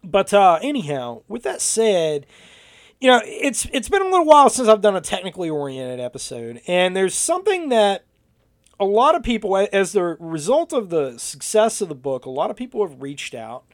But 0.03 0.33
uh, 0.35 0.59
anyhow, 0.63 1.23
with 1.29 1.43
that 1.45 1.61
said, 1.61 2.27
you 3.01 3.09
know 3.09 3.21
it's 3.25 3.67
it's 3.73 3.89
been 3.89 4.03
a 4.03 4.07
little 4.07 4.25
while 4.27 4.51
since 4.51 4.69
I've 4.69 4.81
done 4.81 4.97
a 4.97 5.01
technically 5.01 5.49
oriented 5.49 6.01
episode, 6.01 6.61
and 6.67 6.97
there's 6.97 7.15
something 7.15 7.69
that 7.69 8.05
a 8.81 8.85
lot 8.85 9.15
of 9.15 9.23
people, 9.23 9.57
as 9.57 9.93
the 9.93 10.03
result 10.19 10.73
of 10.73 10.91
the 10.91 11.19
success 11.19 11.81
of 11.81 11.89
the 11.89 11.95
book, 11.95 12.25
a 12.25 12.31
lot 12.31 12.51
of 12.51 12.57
people 12.57 12.87
have 12.87 13.01
reached 13.01 13.35
out 13.35 13.65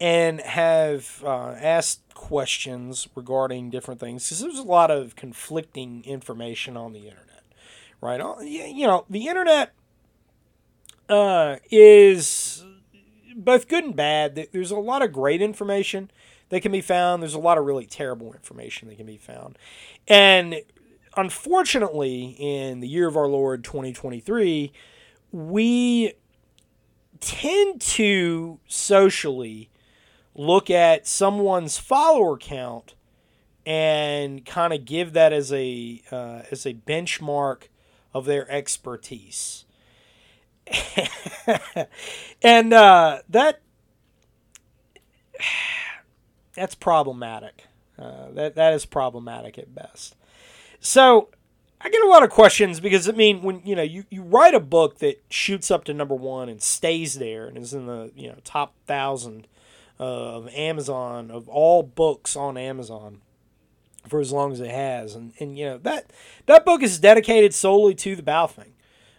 and 0.00 0.40
have 0.40 1.22
uh, 1.24 1.56
asked 1.60 2.00
questions 2.14 3.08
regarding 3.14 3.68
different 3.68 4.00
things 4.00 4.24
because 4.24 4.40
there's 4.40 4.58
a 4.58 4.62
lot 4.62 4.90
of 4.90 5.16
conflicting 5.16 6.04
information 6.04 6.76
on 6.76 6.92
the 6.92 7.00
internet 7.00 7.26
right? 8.00 8.20
You 8.42 8.86
know, 8.86 9.04
the 9.08 9.26
internet 9.28 9.72
uh, 11.08 11.56
is 11.70 12.64
both 13.34 13.68
good 13.68 13.84
and 13.84 13.96
bad. 13.96 14.48
There's 14.52 14.70
a 14.70 14.76
lot 14.76 15.02
of 15.02 15.12
great 15.12 15.42
information 15.42 16.10
that 16.48 16.60
can 16.60 16.72
be 16.72 16.80
found. 16.80 17.22
There's 17.22 17.34
a 17.34 17.40
lot 17.40 17.58
of 17.58 17.64
really 17.64 17.86
terrible 17.86 18.32
information 18.32 18.88
that 18.88 18.96
can 18.96 19.06
be 19.06 19.16
found. 19.16 19.58
And 20.06 20.56
unfortunately, 21.16 22.36
in 22.38 22.80
the 22.80 22.88
year 22.88 23.08
of 23.08 23.16
our 23.16 23.28
Lord 23.28 23.64
2023, 23.64 24.72
we 25.32 26.12
tend 27.20 27.80
to 27.80 28.58
socially 28.66 29.70
look 30.34 30.70
at 30.70 31.06
someone's 31.06 31.78
follower 31.78 32.36
count 32.36 32.94
and 33.64 34.44
kind 34.44 34.72
of 34.72 34.84
give 34.84 35.12
that 35.14 35.32
as 35.32 35.52
a 35.52 36.02
uh, 36.10 36.42
as 36.50 36.66
a 36.66 36.74
benchmark 36.74 37.64
of 38.14 38.24
their 38.24 38.50
expertise. 38.50 39.64
and 42.42 42.72
uh, 42.72 43.20
that 43.28 43.60
that's 46.54 46.74
problematic. 46.74 47.64
Uh, 47.98 48.30
that 48.32 48.54
that 48.56 48.74
is 48.74 48.84
problematic 48.84 49.58
at 49.58 49.74
best. 49.74 50.15
So 50.86 51.30
I 51.80 51.88
get 51.88 52.02
a 52.02 52.08
lot 52.08 52.22
of 52.22 52.30
questions 52.30 52.78
because 52.78 53.08
I 53.08 53.12
mean 53.12 53.42
when 53.42 53.60
you 53.64 53.74
know 53.74 53.82
you, 53.82 54.04
you 54.08 54.22
write 54.22 54.54
a 54.54 54.60
book 54.60 55.00
that 55.00 55.20
shoots 55.28 55.70
up 55.70 55.82
to 55.84 55.94
number 55.94 56.14
one 56.14 56.48
and 56.48 56.62
stays 56.62 57.14
there 57.14 57.46
and 57.46 57.58
is 57.58 57.74
in 57.74 57.86
the 57.86 58.12
you 58.14 58.28
know 58.28 58.36
top 58.44 58.72
thousand 58.86 59.48
of 59.98 60.48
Amazon 60.54 61.30
of 61.32 61.48
all 61.48 61.82
books 61.82 62.36
on 62.36 62.56
Amazon 62.56 63.20
for 64.08 64.20
as 64.20 64.30
long 64.30 64.52
as 64.52 64.60
it 64.60 64.70
has. 64.70 65.16
And, 65.16 65.32
and 65.40 65.58
you 65.58 65.64
know, 65.64 65.78
that, 65.78 66.12
that 66.46 66.64
book 66.64 66.82
is 66.82 67.00
dedicated 67.00 67.52
solely 67.54 67.94
to 67.96 68.14
the 68.14 68.22
Baofeng. 68.22 68.70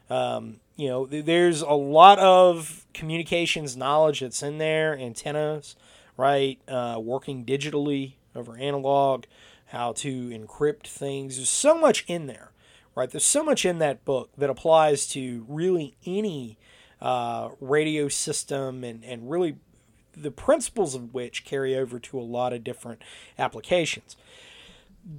Um, 0.09 0.61
you 0.77 0.87
know, 0.87 1.05
there's 1.05 1.61
a 1.61 1.73
lot 1.73 2.19
of 2.19 2.85
communications 2.93 3.75
knowledge 3.75 4.21
that's 4.21 4.41
in 4.41 4.59
there, 4.59 4.97
antennas, 4.97 5.75
right? 6.15 6.59
Uh, 6.67 6.99
working 7.01 7.43
digitally 7.43 8.13
over 8.35 8.55
analog, 8.55 9.25
how 9.67 9.93
to 9.93 10.29
encrypt 10.29 10.87
things. 10.87 11.37
There's 11.37 11.49
so 11.49 11.77
much 11.77 12.05
in 12.07 12.27
there, 12.27 12.51
right? 12.95 13.09
There's 13.09 13.25
so 13.25 13.43
much 13.43 13.65
in 13.65 13.79
that 13.79 14.05
book 14.05 14.29
that 14.37 14.49
applies 14.49 15.07
to 15.09 15.45
really 15.47 15.95
any 16.05 16.57
uh, 17.01 17.49
radio 17.59 18.07
system 18.07 18.83
and, 18.83 19.03
and 19.03 19.29
really 19.29 19.57
the 20.15 20.31
principles 20.31 20.95
of 20.95 21.13
which 21.13 21.45
carry 21.45 21.75
over 21.75 21.99
to 21.99 22.19
a 22.19 22.21
lot 22.21 22.53
of 22.53 22.63
different 22.63 23.01
applications. 23.37 24.15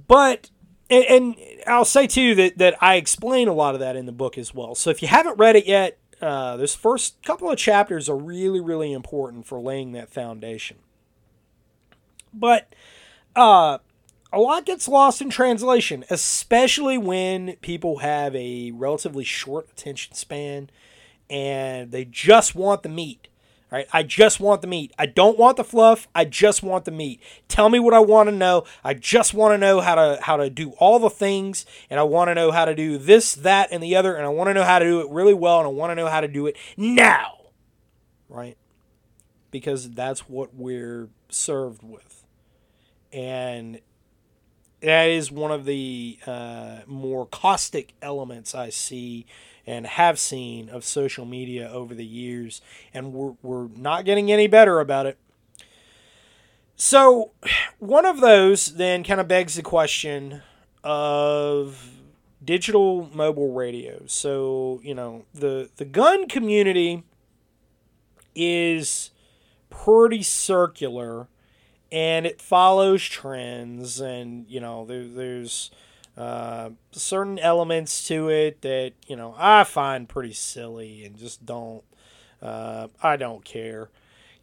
But 0.07 0.49
and, 0.89 1.05
and, 1.05 1.35
I'll 1.67 1.85
say 1.85 2.07
too 2.07 2.35
that 2.35 2.57
that 2.57 2.75
I 2.81 2.95
explain 2.95 3.47
a 3.47 3.53
lot 3.53 3.75
of 3.75 3.79
that 3.79 3.95
in 3.95 4.05
the 4.05 4.11
book 4.11 4.37
as 4.37 4.53
well. 4.53 4.75
So 4.75 4.89
if 4.89 5.01
you 5.01 5.07
haven't 5.07 5.37
read 5.37 5.55
it 5.55 5.65
yet, 5.65 5.97
uh, 6.21 6.57
this 6.57 6.75
first 6.75 7.21
couple 7.23 7.49
of 7.49 7.57
chapters 7.57 8.09
are 8.09 8.17
really 8.17 8.59
really 8.59 8.91
important 8.91 9.45
for 9.45 9.59
laying 9.59 9.93
that 9.93 10.09
foundation. 10.09 10.77
But 12.33 12.73
uh, 13.35 13.79
a 14.31 14.39
lot 14.39 14.65
gets 14.65 14.87
lost 14.87 15.21
in 15.21 15.29
translation, 15.29 16.05
especially 16.09 16.97
when 16.97 17.55
people 17.57 17.99
have 17.99 18.35
a 18.35 18.71
relatively 18.71 19.23
short 19.23 19.69
attention 19.71 20.13
span 20.13 20.69
and 21.29 21.91
they 21.91 22.05
just 22.05 22.55
want 22.55 22.83
the 22.83 22.89
meat. 22.89 23.27
Right? 23.71 23.87
I 23.93 24.01
just 24.01 24.39
want 24.39 24.61
the 24.61 24.67
meat. 24.67 24.91
I 24.97 25.05
don't 25.05 25.37
want 25.37 25.55
the 25.55 25.63
fluff. 25.63 26.07
I 26.15 26.25
just 26.25 26.63
want 26.63 26.85
the 26.85 26.91
meat. 26.91 27.21
Tell 27.47 27.69
me 27.69 27.77
what 27.77 27.93
I 27.93 27.99
want 27.99 28.27
to 28.27 28.35
know. 28.35 28.63
I 28.83 28.95
just 28.95 29.35
want 29.35 29.53
to 29.53 29.59
know 29.59 29.79
how 29.79 29.93
to 29.93 30.17
how 30.23 30.37
to 30.37 30.49
do 30.49 30.71
all 30.79 30.97
the 30.97 31.09
things 31.11 31.67
and 31.87 31.99
I 31.99 32.03
want 32.03 32.29
to 32.29 32.35
know 32.35 32.49
how 32.49 32.65
to 32.65 32.73
do 32.73 32.97
this, 32.97 33.35
that 33.35 33.69
and 33.71 33.83
the 33.83 33.95
other 33.95 34.15
and 34.15 34.25
I 34.25 34.29
want 34.29 34.47
to 34.47 34.55
know 34.55 34.63
how 34.63 34.79
to 34.79 34.85
do 34.85 35.01
it 35.01 35.11
really 35.11 35.35
well 35.35 35.59
and 35.59 35.67
I 35.67 35.69
want 35.69 35.91
to 35.91 35.95
know 35.95 36.07
how 36.07 36.19
to 36.19 36.27
do 36.27 36.47
it 36.47 36.57
now. 36.77 37.33
Right? 38.27 38.57
Because 39.51 39.91
that's 39.91 40.21
what 40.21 40.55
we're 40.55 41.09
served 41.29 41.83
with. 41.83 42.25
And 43.13 43.81
that 44.81 45.09
is 45.09 45.31
one 45.31 45.51
of 45.51 45.65
the 45.65 46.19
uh, 46.25 46.77
more 46.87 47.25
caustic 47.25 47.93
elements 48.01 48.55
I 48.55 48.69
see 48.69 49.25
and 49.67 49.85
have 49.85 50.17
seen 50.17 50.69
of 50.69 50.83
social 50.83 51.25
media 51.25 51.69
over 51.69 51.93
the 51.93 52.05
years, 52.05 52.61
and 52.93 53.13
we're, 53.13 53.33
we're 53.41 53.67
not 53.67 54.05
getting 54.05 54.31
any 54.31 54.47
better 54.47 54.79
about 54.79 55.05
it. 55.05 55.17
So, 56.75 57.31
one 57.77 58.05
of 58.05 58.21
those 58.21 58.75
then 58.75 59.03
kind 59.03 59.19
of 59.19 59.27
begs 59.27 59.55
the 59.55 59.61
question 59.61 60.41
of 60.83 61.99
digital 62.43 63.09
mobile 63.13 63.53
radios. 63.53 64.13
So, 64.13 64.79
you 64.81 64.95
know, 64.95 65.25
the, 65.33 65.69
the 65.75 65.85
gun 65.85 66.27
community 66.27 67.03
is 68.33 69.11
pretty 69.69 70.23
circular 70.23 71.27
and 71.91 72.25
it 72.25 72.41
follows 72.41 73.03
trends, 73.03 73.99
and, 73.99 74.47
you 74.47 74.59
know, 74.59 74.85
there, 74.85 75.05
there's 75.05 75.71
uh, 76.19 76.71
certain 76.91 77.39
elements 77.39 78.05
to 78.09 78.27
it 78.27 78.61
that 78.61 78.91
you 79.07 79.15
know 79.15 79.33
I 79.37 79.63
find 79.63 80.07
pretty 80.09 80.33
silly 80.33 81.05
and 81.05 81.17
just 81.17 81.45
don't 81.45 81.83
uh, 82.41 82.89
I 83.01 83.15
don't 83.15 83.45
care. 83.45 83.89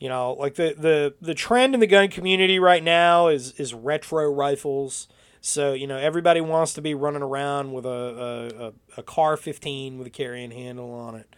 You 0.00 0.08
know, 0.08 0.32
like 0.32 0.54
the, 0.54 0.74
the 0.76 1.14
the 1.20 1.34
trend 1.34 1.74
in 1.74 1.80
the 1.80 1.86
gun 1.86 2.08
community 2.08 2.58
right 2.58 2.82
now 2.82 3.28
is 3.28 3.52
is 3.52 3.74
retro 3.74 4.32
rifles. 4.32 5.06
So 5.42 5.74
you 5.74 5.86
know 5.86 5.98
everybody 5.98 6.40
wants 6.40 6.72
to 6.74 6.82
be 6.82 6.94
running 6.94 7.22
around 7.22 7.74
with 7.74 7.84
a 7.84 8.72
a, 8.96 9.00
a 9.00 9.02
CAR 9.02 9.36
15 9.36 9.98
with 9.98 10.06
a 10.06 10.10
carrying 10.10 10.52
handle 10.52 10.90
on 10.92 11.16
it. 11.16 11.36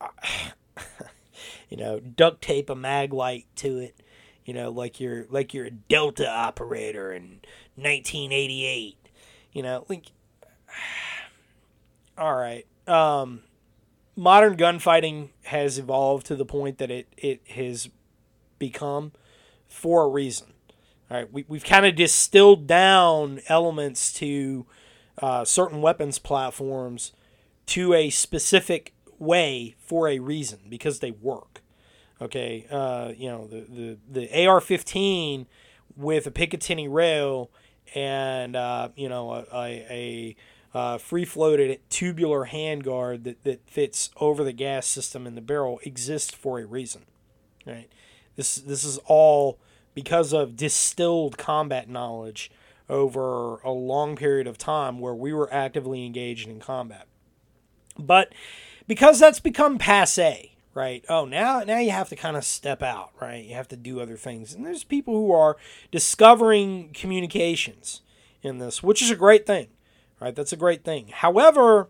you 1.68 1.76
know, 1.76 2.00
duct 2.00 2.40
tape 2.40 2.70
a 2.70 2.74
mag 2.74 3.12
light 3.12 3.44
to 3.56 3.76
it 3.76 4.00
you 4.44 4.54
know, 4.54 4.70
like 4.70 5.00
you're 5.00 5.26
like 5.30 5.54
you're 5.54 5.66
a 5.66 5.70
Delta 5.70 6.28
operator 6.28 7.12
in 7.12 7.40
1988. 7.76 8.96
You 9.52 9.62
know, 9.62 9.84
like 9.88 10.06
all 12.18 12.34
right. 12.34 12.66
Um, 12.86 13.42
modern 14.16 14.56
gunfighting 14.56 15.30
has 15.44 15.78
evolved 15.78 16.26
to 16.26 16.36
the 16.36 16.44
point 16.44 16.78
that 16.78 16.90
it 16.90 17.08
it 17.16 17.42
has 17.48 17.88
become 18.58 19.12
for 19.68 20.04
a 20.04 20.08
reason. 20.08 20.48
All 21.10 21.18
right, 21.18 21.32
we, 21.32 21.44
we've 21.46 21.64
kind 21.64 21.84
of 21.84 21.94
distilled 21.94 22.66
down 22.66 23.40
elements 23.48 24.12
to 24.14 24.66
uh, 25.18 25.44
certain 25.44 25.82
weapons 25.82 26.18
platforms 26.18 27.12
to 27.66 27.92
a 27.92 28.08
specific 28.10 28.94
way 29.18 29.74
for 29.78 30.08
a 30.08 30.18
reason 30.18 30.60
because 30.68 31.00
they 31.00 31.10
work. 31.10 31.61
Okay, 32.22 32.66
uh, 32.70 33.12
you 33.16 33.28
know 33.28 33.46
the 33.48 33.60
the, 33.60 33.98
the 34.08 34.46
AR-15 34.46 35.46
with 35.96 36.26
a 36.26 36.30
Picatinny 36.30 36.86
rail 36.88 37.50
and 37.96 38.54
uh, 38.54 38.90
you 38.94 39.08
know 39.08 39.32
a, 39.32 39.44
a, 39.52 39.86
a 39.90 40.78
uh, 40.78 40.98
free 40.98 41.24
floated 41.24 41.80
tubular 41.90 42.46
handguard 42.46 43.24
that, 43.24 43.42
that 43.42 43.68
fits 43.68 44.10
over 44.20 44.44
the 44.44 44.52
gas 44.52 44.86
system 44.86 45.26
in 45.26 45.34
the 45.34 45.40
barrel 45.40 45.80
exists 45.82 46.32
for 46.32 46.60
a 46.60 46.64
reason. 46.64 47.02
Right. 47.66 47.88
This 48.36 48.54
this 48.54 48.84
is 48.84 48.98
all 49.06 49.58
because 49.92 50.32
of 50.32 50.56
distilled 50.56 51.36
combat 51.36 51.88
knowledge 51.88 52.52
over 52.88 53.56
a 53.62 53.70
long 53.70 54.14
period 54.14 54.46
of 54.46 54.58
time 54.58 55.00
where 55.00 55.14
we 55.14 55.32
were 55.32 55.52
actively 55.52 56.06
engaged 56.06 56.48
in 56.48 56.60
combat. 56.60 57.06
But 57.98 58.32
because 58.86 59.18
that's 59.18 59.40
become 59.40 59.78
passe, 59.78 60.51
right? 60.74 61.04
Oh, 61.08 61.24
now 61.24 61.60
now 61.60 61.78
you 61.78 61.90
have 61.90 62.08
to 62.10 62.16
kind 62.16 62.36
of 62.36 62.44
step 62.44 62.82
out, 62.82 63.10
right? 63.20 63.44
You 63.44 63.54
have 63.54 63.68
to 63.68 63.76
do 63.76 64.00
other 64.00 64.16
things. 64.16 64.54
And 64.54 64.64
there's 64.64 64.84
people 64.84 65.14
who 65.14 65.32
are 65.32 65.56
discovering 65.90 66.90
communications 66.92 68.02
in 68.42 68.58
this, 68.58 68.82
which 68.82 69.02
is 69.02 69.10
a 69.10 69.16
great 69.16 69.46
thing. 69.46 69.68
Right? 70.20 70.36
That's 70.36 70.52
a 70.52 70.56
great 70.56 70.84
thing. 70.84 71.08
However, 71.08 71.88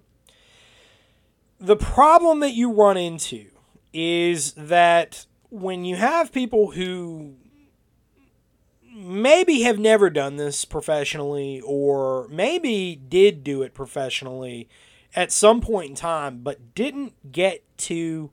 the 1.61 1.77
problem 1.77 2.40
that 2.40 2.55
you 2.55 2.73
run 2.73 2.97
into 2.97 3.47
is 3.92 4.53
that 4.55 5.27
when 5.51 5.85
you 5.85 5.97
have 5.97 6.33
people 6.33 6.71
who 6.71 7.35
maybe 8.95 9.62
have 9.62 9.79
never 9.79 10.11
done 10.11 10.37
this 10.37 10.64
professionally 10.64 11.61
or 11.64 12.27
maybe 12.29 12.97
did 12.97 13.45
do 13.45 13.62
it 13.62 13.75
professionally 13.75 14.68
at 15.14 15.31
some 15.31 15.61
point 15.61 15.90
in 15.90 15.97
time 15.97 16.42
but 16.42 16.75
didn't 16.75 17.33
get 17.33 17.62
to 17.77 18.31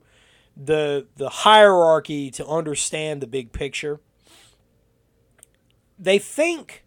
the 0.62 1.06
the 1.16 1.28
hierarchy 1.28 2.30
to 2.30 2.46
understand 2.46 3.20
the 3.20 3.26
big 3.26 3.52
picture 3.52 4.00
they 5.98 6.18
think 6.18 6.84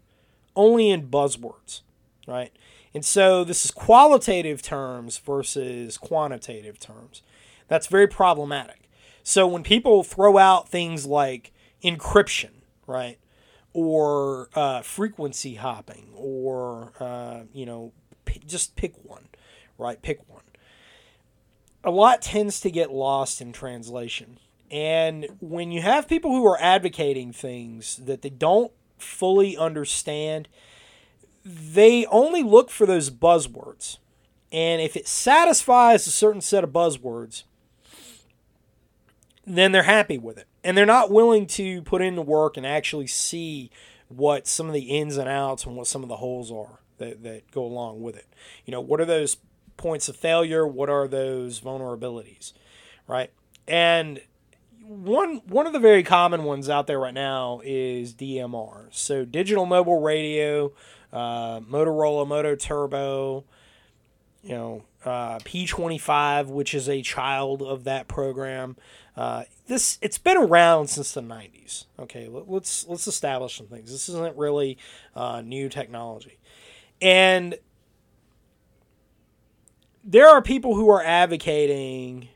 only 0.54 0.90
in 0.90 1.08
buzzwords 1.08 1.80
right 2.28 2.52
and 2.94 3.04
so 3.04 3.42
this 3.42 3.64
is 3.64 3.70
qualitative 3.70 4.62
terms 4.62 5.18
versus 5.18 5.98
quantitative 5.98 6.78
terms 6.78 7.22
that's 7.68 7.86
very 7.86 8.06
problematic 8.06 8.88
so 9.22 9.46
when 9.46 9.62
people 9.62 10.02
throw 10.04 10.38
out 10.38 10.68
things 10.68 11.06
like 11.06 11.52
encryption 11.82 12.50
right 12.86 13.18
or 13.74 14.48
uh, 14.54 14.80
frequency 14.80 15.56
hopping, 15.56 16.06
or 16.14 16.92
uh, 17.00 17.40
you 17.52 17.66
know, 17.66 17.92
p- 18.24 18.40
just 18.46 18.76
pick 18.76 18.94
one, 19.04 19.28
right? 19.76 20.00
Pick 20.00 20.20
one. 20.28 20.33
A 21.84 21.90
lot 21.90 22.22
tends 22.22 22.60
to 22.60 22.70
get 22.70 22.90
lost 22.90 23.40
in 23.40 23.52
translation, 23.52 24.38
and 24.70 25.26
when 25.40 25.70
you 25.70 25.82
have 25.82 26.08
people 26.08 26.30
who 26.30 26.46
are 26.46 26.60
advocating 26.60 27.32
things 27.32 27.96
that 27.96 28.22
they 28.22 28.30
don't 28.30 28.72
fully 28.98 29.56
understand, 29.56 30.48
they 31.44 32.06
only 32.06 32.42
look 32.42 32.70
for 32.70 32.86
those 32.86 33.10
buzzwords, 33.10 33.98
and 34.50 34.80
if 34.80 34.96
it 34.96 35.06
satisfies 35.06 36.06
a 36.06 36.10
certain 36.10 36.40
set 36.40 36.64
of 36.64 36.70
buzzwords, 36.70 37.42
then 39.46 39.72
they're 39.72 39.82
happy 39.82 40.16
with 40.16 40.38
it. 40.38 40.46
And 40.62 40.76
they're 40.76 40.86
not 40.86 41.10
willing 41.10 41.46
to 41.48 41.82
put 41.82 42.02
in 42.02 42.14
the 42.14 42.22
work 42.22 42.56
and 42.56 42.66
actually 42.66 43.06
see 43.06 43.70
what 44.08 44.46
some 44.46 44.66
of 44.66 44.72
the 44.72 44.82
ins 44.82 45.16
and 45.16 45.28
outs 45.28 45.66
and 45.66 45.76
what 45.76 45.86
some 45.86 46.02
of 46.02 46.08
the 46.08 46.16
holes 46.16 46.50
are 46.50 46.80
that, 46.98 47.22
that 47.22 47.50
go 47.50 47.64
along 47.64 48.00
with 48.00 48.16
it. 48.16 48.26
You 48.64 48.72
know, 48.72 48.80
what 48.80 49.00
are 49.00 49.04
those 49.04 49.36
points 49.76 50.08
of 50.08 50.16
failure? 50.16 50.66
What 50.66 50.88
are 50.88 51.08
those 51.08 51.60
vulnerabilities? 51.60 52.52
Right? 53.06 53.30
And 53.66 54.20
one 54.86 55.40
one 55.46 55.66
of 55.66 55.72
the 55.72 55.78
very 55.78 56.02
common 56.02 56.44
ones 56.44 56.68
out 56.68 56.86
there 56.86 56.98
right 56.98 57.14
now 57.14 57.60
is 57.64 58.14
DMR. 58.14 58.88
So 58.90 59.24
digital 59.24 59.66
mobile 59.66 60.00
radio, 60.00 60.72
uh, 61.12 61.60
Motorola 61.60 62.26
Moto 62.26 62.54
Turbo, 62.54 63.44
you 64.42 64.50
know, 64.50 64.84
uh, 65.04 65.38
P25, 65.40 66.46
which 66.48 66.74
is 66.74 66.88
a 66.88 67.02
child 67.02 67.62
of 67.62 67.84
that 67.84 68.08
program. 68.08 68.76
Uh, 69.16 69.44
this 69.66 69.98
it's 70.02 70.18
been 70.18 70.36
around 70.36 70.88
since 70.88 71.12
the 71.12 71.22
90s. 71.22 71.86
Okay, 71.98 72.28
let, 72.28 72.48
us 72.62 72.84
let's 72.88 73.06
establish 73.06 73.56
some 73.56 73.66
things. 73.66 73.90
This 73.90 74.08
isn't 74.08 74.36
really 74.36 74.76
uh, 75.14 75.40
new 75.40 75.68
technology, 75.68 76.38
and 77.00 77.56
there 80.04 80.28
are 80.28 80.42
people 80.42 80.74
who 80.74 80.90
are 80.90 81.02
advocating 81.02 82.28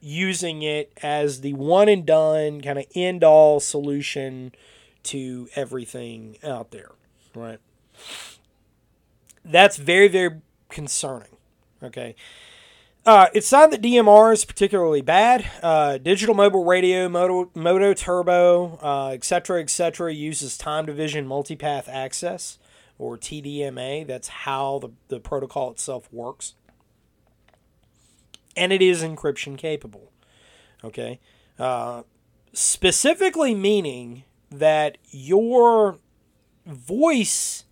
using 0.00 0.62
it 0.62 0.92
as 1.02 1.40
the 1.40 1.54
one 1.54 1.88
and 1.88 2.04
done 2.04 2.60
kind 2.60 2.78
of 2.78 2.84
end 2.94 3.24
all 3.24 3.60
solution 3.60 4.52
to 5.04 5.48
everything 5.54 6.36
out 6.42 6.72
there, 6.72 6.90
right? 7.34 7.60
That's 9.44 9.76
very 9.76 10.08
very 10.08 10.40
concerning. 10.68 11.36
Okay. 11.82 12.16
Uh, 13.06 13.26
it's 13.34 13.52
not 13.52 13.70
that 13.70 13.82
DMR 13.82 14.32
is 14.32 14.46
particularly 14.46 15.02
bad. 15.02 15.44
Uh, 15.62 15.98
digital 15.98 16.34
mobile 16.34 16.64
radio, 16.64 17.06
Moto, 17.06 17.50
Moto 17.54 17.92
Turbo, 17.92 18.78
uh, 18.82 19.08
etc., 19.08 19.60
etc., 19.60 20.14
uses 20.14 20.56
time 20.56 20.86
division 20.86 21.28
multipath 21.28 21.86
access 21.86 22.58
or 22.98 23.18
TDMA. 23.18 24.06
That's 24.06 24.28
how 24.28 24.78
the, 24.78 24.88
the 25.08 25.20
protocol 25.20 25.70
itself 25.70 26.10
works. 26.10 26.54
And 28.56 28.72
it 28.72 28.82
is 28.82 29.02
encryption 29.02 29.56
capable. 29.58 30.12
Okay. 30.82 31.20
Uh, 31.58 32.02
specifically 32.52 33.54
meaning 33.54 34.24
that 34.50 34.98
your 35.10 35.98
voice 36.66 37.64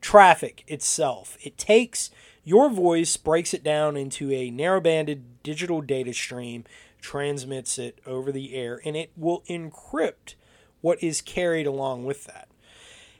traffic 0.00 0.64
itself, 0.68 1.36
it 1.42 1.58
takes 1.58 2.10
your 2.46 2.70
voice 2.70 3.16
breaks 3.16 3.52
it 3.52 3.64
down 3.64 3.96
into 3.96 4.30
a 4.30 4.52
narrowbanded 4.52 5.22
digital 5.42 5.80
data 5.80 6.14
stream, 6.14 6.62
transmits 7.00 7.76
it 7.76 7.98
over 8.06 8.30
the 8.30 8.54
air, 8.54 8.80
and 8.84 8.96
it 8.96 9.10
will 9.16 9.42
encrypt 9.48 10.36
what 10.80 11.02
is 11.02 11.20
carried 11.20 11.66
along 11.66 12.04
with 12.04 12.24
that. 12.26 12.46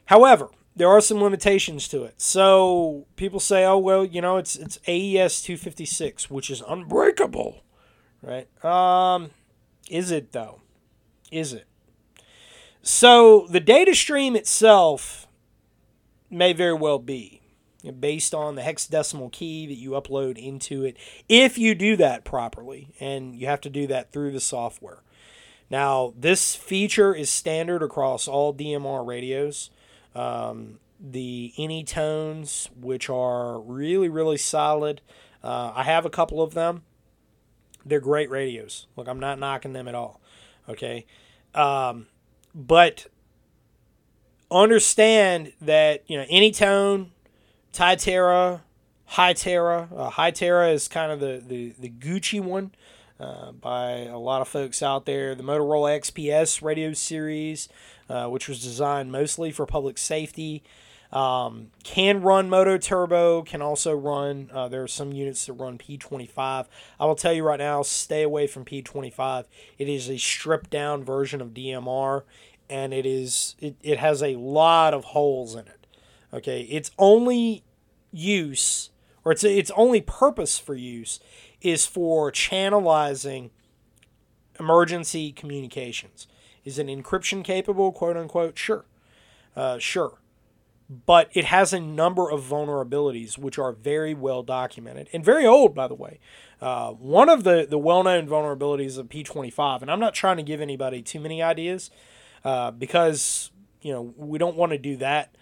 However, 0.05 0.51
there 0.77 0.89
are 0.89 1.01
some 1.01 1.23
limitations 1.23 1.89
to 1.89 2.05
it. 2.05 2.21
So 2.21 3.07
people 3.17 3.41
say, 3.41 3.65
"Oh 3.65 3.79
well, 3.79 4.05
you 4.05 4.21
know, 4.21 4.37
it's 4.37 4.57
it's 4.57 4.79
AES 4.87 5.41
256, 5.43 6.31
which 6.31 6.51
is 6.51 6.63
unbreakable." 6.69 7.63
Right? 8.23 8.49
Um 8.65 9.31
is 9.89 10.11
it 10.11 10.33
though? 10.33 10.61
Is 11.33 11.53
it? 11.53 11.67
So 12.83 13.47
the 13.51 13.61
data 13.61 13.95
stream 13.95 14.37
itself 14.37 15.27
may 16.31 16.53
very 16.53 16.75
well 16.75 16.99
be 16.99 17.41
based 18.01 18.35
on 18.35 18.57
the 18.57 18.63
hexadecimal 18.63 19.31
key 19.33 19.67
that 19.67 19.75
you 19.75 19.91
upload 19.91 20.37
into 20.39 20.85
it 20.85 20.97
if 21.29 21.57
you 21.57 21.75
do 21.75 21.97
that 21.97 22.25
properly 22.25 22.89
and 22.99 23.37
you 23.37 23.47
have 23.47 23.61
to 23.61 23.71
do 23.71 23.87
that 23.87 24.11
through 24.11 24.33
the 24.33 24.41
software 24.41 25.03
now 25.71 26.13
this 26.19 26.57
feature 26.57 27.15
is 27.15 27.31
standard 27.31 27.85
across 27.85 28.27
all 28.27 28.53
dmr 28.53 29.07
radios 29.07 29.71
um, 30.17 30.79
the 31.01 31.53
Anytones 31.59 32.69
which 32.81 33.11
are 33.11 33.61
really 33.61 34.09
really 34.09 34.39
solid 34.39 35.01
uh, 35.43 35.73
i 35.75 35.83
have 35.83 36.07
a 36.07 36.11
couple 36.11 36.41
of 36.41 36.55
them 36.55 36.83
they're 37.85 38.01
great 38.01 38.31
radios 38.31 38.87
look 38.97 39.09
i'm 39.09 39.21
not 39.21 39.39
knocking 39.39 39.73
them 39.73 39.89
at 39.89 39.95
all 39.95 40.21
okay 40.69 41.05
um, 41.55 42.07
but 42.55 43.07
understand 44.51 45.53
that 45.61 46.03
you 46.07 46.17
know 46.17 46.25
Anytone 46.29 47.13
Hytera, 47.77 48.63
Hytera. 49.11 49.89
Uh, 49.95 50.11
Hytera 50.11 50.73
is 50.73 50.89
kind 50.89 51.13
of 51.13 51.21
the, 51.21 51.43
the, 51.47 51.75
the 51.79 51.91
Gucci 51.91 52.41
one 52.41 52.73
uh, 53.21 53.53
by 53.53 54.05
a 54.05 54.19
lot 54.19 54.41
of 54.41 54.49
folks 54.49 54.83
out 54.83 55.05
there. 55.05 55.35
The 55.35 55.43
Motorola 55.43 56.01
XPS 56.01 56.63
radio 56.63 56.93
series, 56.95 57.69
uh, 58.09 58.27
which 58.27 58.49
was 58.49 58.63
designed 58.63 59.13
mostly 59.13 59.51
for 59.51 59.67
public 59.67 59.99
safety. 59.99 60.63
Um, 61.13 61.69
can 61.85 62.21
run 62.21 62.51
Moto 62.51 62.79
Turbo, 62.79 63.43
can 63.43 63.63
also 63.63 63.95
run, 63.95 64.51
uh, 64.53 64.69
there 64.69 64.83
are 64.83 64.89
some 64.89 65.13
units 65.13 65.47
that 65.47 65.53
run 65.53 65.79
P25. 65.79 66.67
I 66.99 67.05
will 67.05 67.15
tell 67.15 67.33
you 67.33 67.45
right 67.45 67.61
now, 67.61 67.83
stay 67.83 68.23
away 68.23 68.47
from 68.47 68.65
P25. 68.65 69.45
It 69.79 69.89
is 69.89 70.11
a 70.11 70.19
stripped 70.19 70.71
down 70.71 71.05
version 71.05 71.41
of 71.41 71.55
DMR, 71.55 72.23
and 72.69 72.93
it 72.93 73.07
is 73.07 73.55
it, 73.61 73.77
it 73.83 73.99
has 73.99 74.23
a 74.23 74.35
lot 74.37 74.95
of 74.95 75.05
holes 75.05 75.55
in 75.55 75.67
it. 75.67 75.87
Okay, 76.33 76.63
its 76.63 76.91
only 76.99 77.63
use, 78.13 78.91
or 79.25 79.33
its 79.33 79.45
its 79.45 79.71
only 79.77 80.01
purpose 80.01 80.59
for 80.59 80.75
use, 80.75 81.21
is 81.61 81.87
for 81.87 82.33
channelizing 82.33 83.51
emergency 84.59 85.33
communications. 85.33 86.27
Is 86.67 86.81
it 86.81 86.89
encryption 86.89 87.45
capable, 87.45 87.93
quote 87.93 88.17
unquote? 88.17 88.59
Sure. 88.59 88.85
Uh, 89.55 89.79
sure. 89.79 90.19
But 90.89 91.31
it 91.33 91.47
has 91.47 91.73
a 91.73 91.81
number 91.81 92.31
of 92.31 92.43
vulnerabilities 92.43 93.39
which 93.39 93.59
are 93.59 93.73
very 93.73 94.15
well 94.15 94.43
documented 94.43 95.09
and 95.13 95.25
very 95.25 95.47
old, 95.47 95.75
by 95.75 95.89
the 95.89 95.95
way. 95.95 96.19
Uh, 96.61 96.91
one 96.93 97.29
of 97.29 97.45
the, 97.45 97.67
the 97.69 97.79
well 97.79 98.03
known 98.03 98.27
vulnerabilities 98.27 98.99
of 98.99 99.09
P25, 99.09 99.83
and 99.83 99.91
I'm 99.91 100.01
not 100.01 100.15
trying 100.15 100.37
to 100.37 100.43
give 100.43 100.61
anybody 100.61 101.03
too 101.03 101.21
many 101.21 101.41
ideas 101.41 101.91
uh, 102.45 102.73
because 102.73 103.51
you 103.81 103.93
know 103.93 104.13
we 104.17 104.39
don't 104.39 104.57
want 104.57 104.73
to 104.73 104.79
do 104.79 104.97
that. 104.97 105.35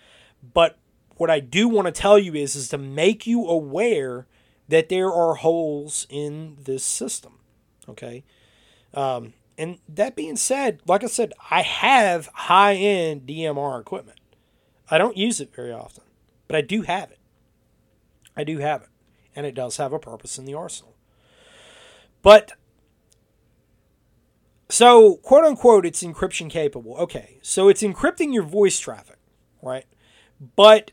But 0.53 0.79
what 1.17 1.31
I 1.31 1.41
do 1.41 1.69
want 1.69 1.87
to 1.87 1.93
tell 1.93 2.19
you 2.19 2.35
is 2.35 2.55
is 2.55 2.69
to 2.69 2.79
make 2.79 3.27
you 3.27 3.47
aware 3.47 4.27
that 4.69 4.89
there 4.89 5.13
are 5.13 5.37
holes 5.37 6.07
in 6.11 6.59
this 6.63 6.85
system. 6.85 7.39
Okay. 7.89 8.25
Um, 8.93 9.35
and 9.57 9.79
that 9.89 10.17
being 10.17 10.37
said, 10.37 10.81
like 10.87 11.05
I 11.05 11.07
said, 11.07 11.33
I 11.51 11.63
have 11.63 12.29
high 12.35 12.75
end 12.75 13.27
DMR 13.27 13.81
equipment. 13.81 14.19
I 14.91 14.99
don't 14.99 15.17
use 15.17 15.41
it 15.41 15.55
very 15.55 15.73
often, 15.73 16.05
but 16.47 16.57
I 16.57 16.61
do 16.61 16.83
have 16.83 17.11
it. 17.11 17.19
I 18.37 18.45
do 18.45 18.59
have 18.59 18.83
it. 18.83 18.89
And 19.37 19.47
it 19.47 19.55
does 19.55 19.77
have 19.79 19.93
a 19.93 19.99
purpose 19.99 20.39
in 20.39 20.45
the 20.45 20.55
arsenal. 20.55 20.95
But, 22.23 22.53
so, 24.69 25.17
quote 25.17 25.45
unquote, 25.45 25.87
it's 25.87 26.03
encryption 26.03 26.51
capable. 26.51 26.97
Okay, 26.97 27.39
so 27.43 27.69
it's 27.69 27.83
encrypting 27.83 28.33
your 28.33 28.45
voice 28.45 28.79
traffic, 28.79 29.19
right? 29.63 29.87
But 30.57 30.93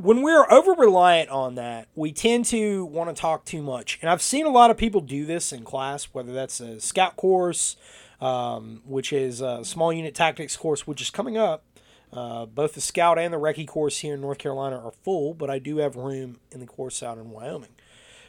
when 0.00 0.22
we're 0.22 0.48
over 0.48 0.74
reliant 0.74 1.28
on 1.28 1.56
that, 1.56 1.88
we 1.96 2.12
tend 2.12 2.44
to 2.44 2.84
want 2.84 3.14
to 3.14 3.20
talk 3.20 3.44
too 3.44 3.60
much. 3.60 3.98
And 4.00 4.08
I've 4.08 4.22
seen 4.22 4.46
a 4.46 4.50
lot 4.50 4.70
of 4.70 4.76
people 4.76 5.00
do 5.00 5.26
this 5.26 5.52
in 5.52 5.64
class, 5.64 6.04
whether 6.12 6.32
that's 6.32 6.60
a 6.60 6.78
scout 6.78 7.16
course, 7.16 7.76
um, 8.20 8.80
which 8.86 9.12
is 9.12 9.40
a 9.40 9.64
small 9.64 9.92
unit 9.92 10.14
tactics 10.14 10.56
course, 10.56 10.86
which 10.86 11.02
is 11.02 11.10
coming 11.10 11.36
up. 11.36 11.64
Uh, 12.12 12.46
both 12.46 12.74
the 12.74 12.80
scout 12.80 13.18
and 13.18 13.34
the 13.34 13.38
recce 13.38 13.66
course 13.66 13.98
here 13.98 14.14
in 14.14 14.20
North 14.20 14.38
Carolina 14.38 14.76
are 14.78 14.92
full, 15.02 15.34
but 15.34 15.50
I 15.50 15.58
do 15.58 15.78
have 15.78 15.96
room 15.96 16.38
in 16.52 16.60
the 16.60 16.66
course 16.66 17.02
out 17.02 17.18
in 17.18 17.30
Wyoming. 17.30 17.74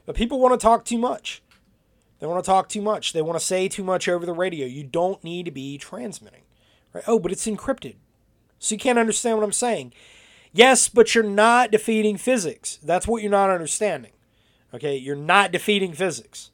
But 0.07 0.15
people 0.15 0.39
want 0.39 0.59
to 0.59 0.63
talk 0.63 0.85
too 0.85 0.97
much. 0.97 1.43
They 2.17 2.25
want 2.25 2.43
to 2.43 2.49
talk 2.49 2.67
too 2.67 2.81
much. 2.81 3.13
They 3.13 3.21
want 3.21 3.39
to 3.39 3.45
say 3.45 3.67
too 3.67 3.83
much 3.83 4.09
over 4.09 4.25
the 4.25 4.33
radio. 4.33 4.65
You 4.65 4.83
don't 4.83 5.23
need 5.23 5.45
to 5.45 5.51
be 5.51 5.77
transmitting. 5.77 6.41
Right? 6.93 7.03
Oh, 7.05 7.19
but 7.19 7.31
it's 7.31 7.45
encrypted. 7.45 7.97
So 8.57 8.73
you 8.73 8.79
can't 8.79 8.99
understand 8.99 9.37
what 9.37 9.43
I'm 9.43 9.51
saying 9.53 9.93
Yes, 10.51 10.89
but 10.89 11.13
you're 11.13 11.23
not 11.23 11.71
defeating 11.71 12.17
physics. 12.17 12.79
That's 12.83 13.07
what 13.07 13.21
you're 13.21 13.31
not 13.31 13.49
understanding. 13.49 14.11
Okay, 14.73 14.95
you're 14.95 15.15
not 15.15 15.51
defeating 15.51 15.93
physics. 15.93 16.51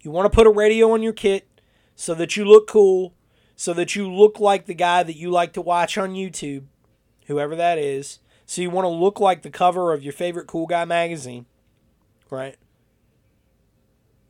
You 0.00 0.10
want 0.10 0.30
to 0.30 0.34
put 0.34 0.46
a 0.46 0.50
radio 0.50 0.92
on 0.92 1.02
your 1.02 1.12
kit 1.12 1.46
so 1.94 2.14
that 2.14 2.36
you 2.36 2.44
look 2.44 2.66
cool, 2.66 3.14
so 3.56 3.74
that 3.74 3.94
you 3.94 4.10
look 4.10 4.40
like 4.40 4.66
the 4.66 4.74
guy 4.74 5.02
that 5.02 5.16
you 5.16 5.30
like 5.30 5.52
to 5.52 5.60
watch 5.60 5.98
on 5.98 6.14
YouTube, 6.14 6.64
whoever 7.26 7.54
that 7.56 7.78
is. 7.78 8.20
So 8.46 8.62
you 8.62 8.70
want 8.70 8.86
to 8.86 8.88
look 8.88 9.20
like 9.20 9.42
the 9.42 9.50
cover 9.50 9.92
of 9.92 10.02
your 10.02 10.12
favorite 10.12 10.46
cool 10.46 10.66
guy 10.66 10.84
magazine, 10.84 11.46
right? 12.30 12.56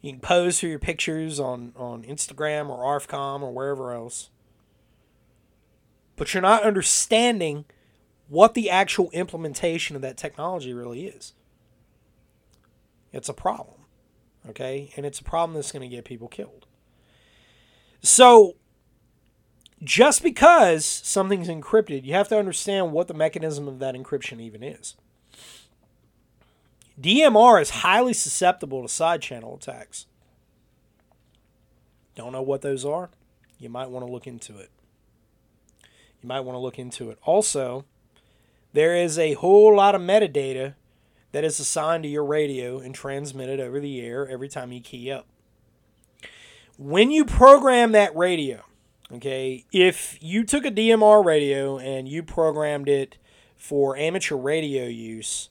You 0.03 0.13
can 0.13 0.21
pose 0.21 0.61
for 0.61 0.67
your 0.67 0.79
pictures 0.79 1.39
on, 1.39 1.73
on 1.77 2.03
Instagram 2.03 2.69
or 2.69 2.85
ARFCOM 2.85 3.43
or 3.43 3.53
wherever 3.53 3.93
else. 3.93 4.31
But 6.17 6.35
you're 6.35 6.43
not 6.43 6.65
understanding 6.65 7.65
what 8.31 8.55
the 8.55 8.71
actual 8.71 9.11
implementation 9.11 9.97
of 9.97 10.03
that 10.03 10.17
technology 10.17 10.73
really 10.73 11.05
is. 11.05 11.35
It's 13.13 13.29
a 13.29 13.35
problem. 13.35 13.81
Okay? 14.49 14.93
And 14.97 15.05
it's 15.05 15.19
a 15.19 15.25
problem 15.25 15.55
that's 15.55 15.73
going 15.73 15.89
to 15.89 15.95
get 15.95 16.05
people 16.05 16.29
killed. 16.29 16.67
So, 18.03 18.55
just 19.83 20.23
because 20.23 20.87
something's 20.87 21.49
encrypted, 21.49 22.05
you 22.05 22.15
have 22.15 22.29
to 22.29 22.39
understand 22.39 22.93
what 22.93 23.09
the 23.09 23.15
mechanism 23.15 23.67
of 23.67 23.79
that 23.81 23.95
encryption 23.95 24.41
even 24.41 24.63
is. 24.63 24.95
DMR 27.01 27.61
is 27.61 27.71
highly 27.71 28.13
susceptible 28.13 28.83
to 28.83 28.89
side 28.89 29.23
channel 29.23 29.57
attacks. 29.57 30.07
Don't 32.15 32.33
know 32.33 32.43
what 32.43 32.63
those 32.63 32.85
are? 32.85 33.11
You 33.59 33.71
might 33.71 33.91
want 33.91 34.07
to 34.07 34.13
look 34.13 34.27
into 34.27 34.57
it. 34.59 34.71
You 36.23 36.29
might 36.29 36.41
want 36.41 36.55
to 36.55 36.61
look 36.61 36.79
into 36.79 37.11
it. 37.11 37.19
Also, 37.25 37.87
there 38.73 38.97
is 38.97 39.19
a 39.19 39.35
whole 39.35 39.77
lot 39.77 39.95
of 39.95 40.01
metadata 40.01 40.75
that 41.33 41.45
is 41.45 41.61
assigned 41.61 42.03
to 42.03 42.09
your 42.09 42.25
radio 42.25 42.79
and 42.79 42.95
transmitted 42.95 43.61
over 43.61 43.81
the 43.81 44.01
air 44.01 44.29
every 44.29 44.49
time 44.49 44.73
you 44.73 44.81
key 44.81 45.11
up. 45.11 45.27
When 46.77 47.11
you 47.11 47.25
program 47.25 47.93
that 47.93 48.17
radio, 48.17 48.65
okay, 49.13 49.65
if 49.73 50.19
you 50.21 50.45
took 50.45 50.65
a 50.65 50.71
DMR 50.71 51.25
radio 51.25 51.79
and 51.79 52.09
you 52.09 52.23
programmed 52.23 52.89
it 52.89 53.17
for 53.57 53.97
amateur 53.97 54.37
radio 54.37 54.87
use, 54.87 55.51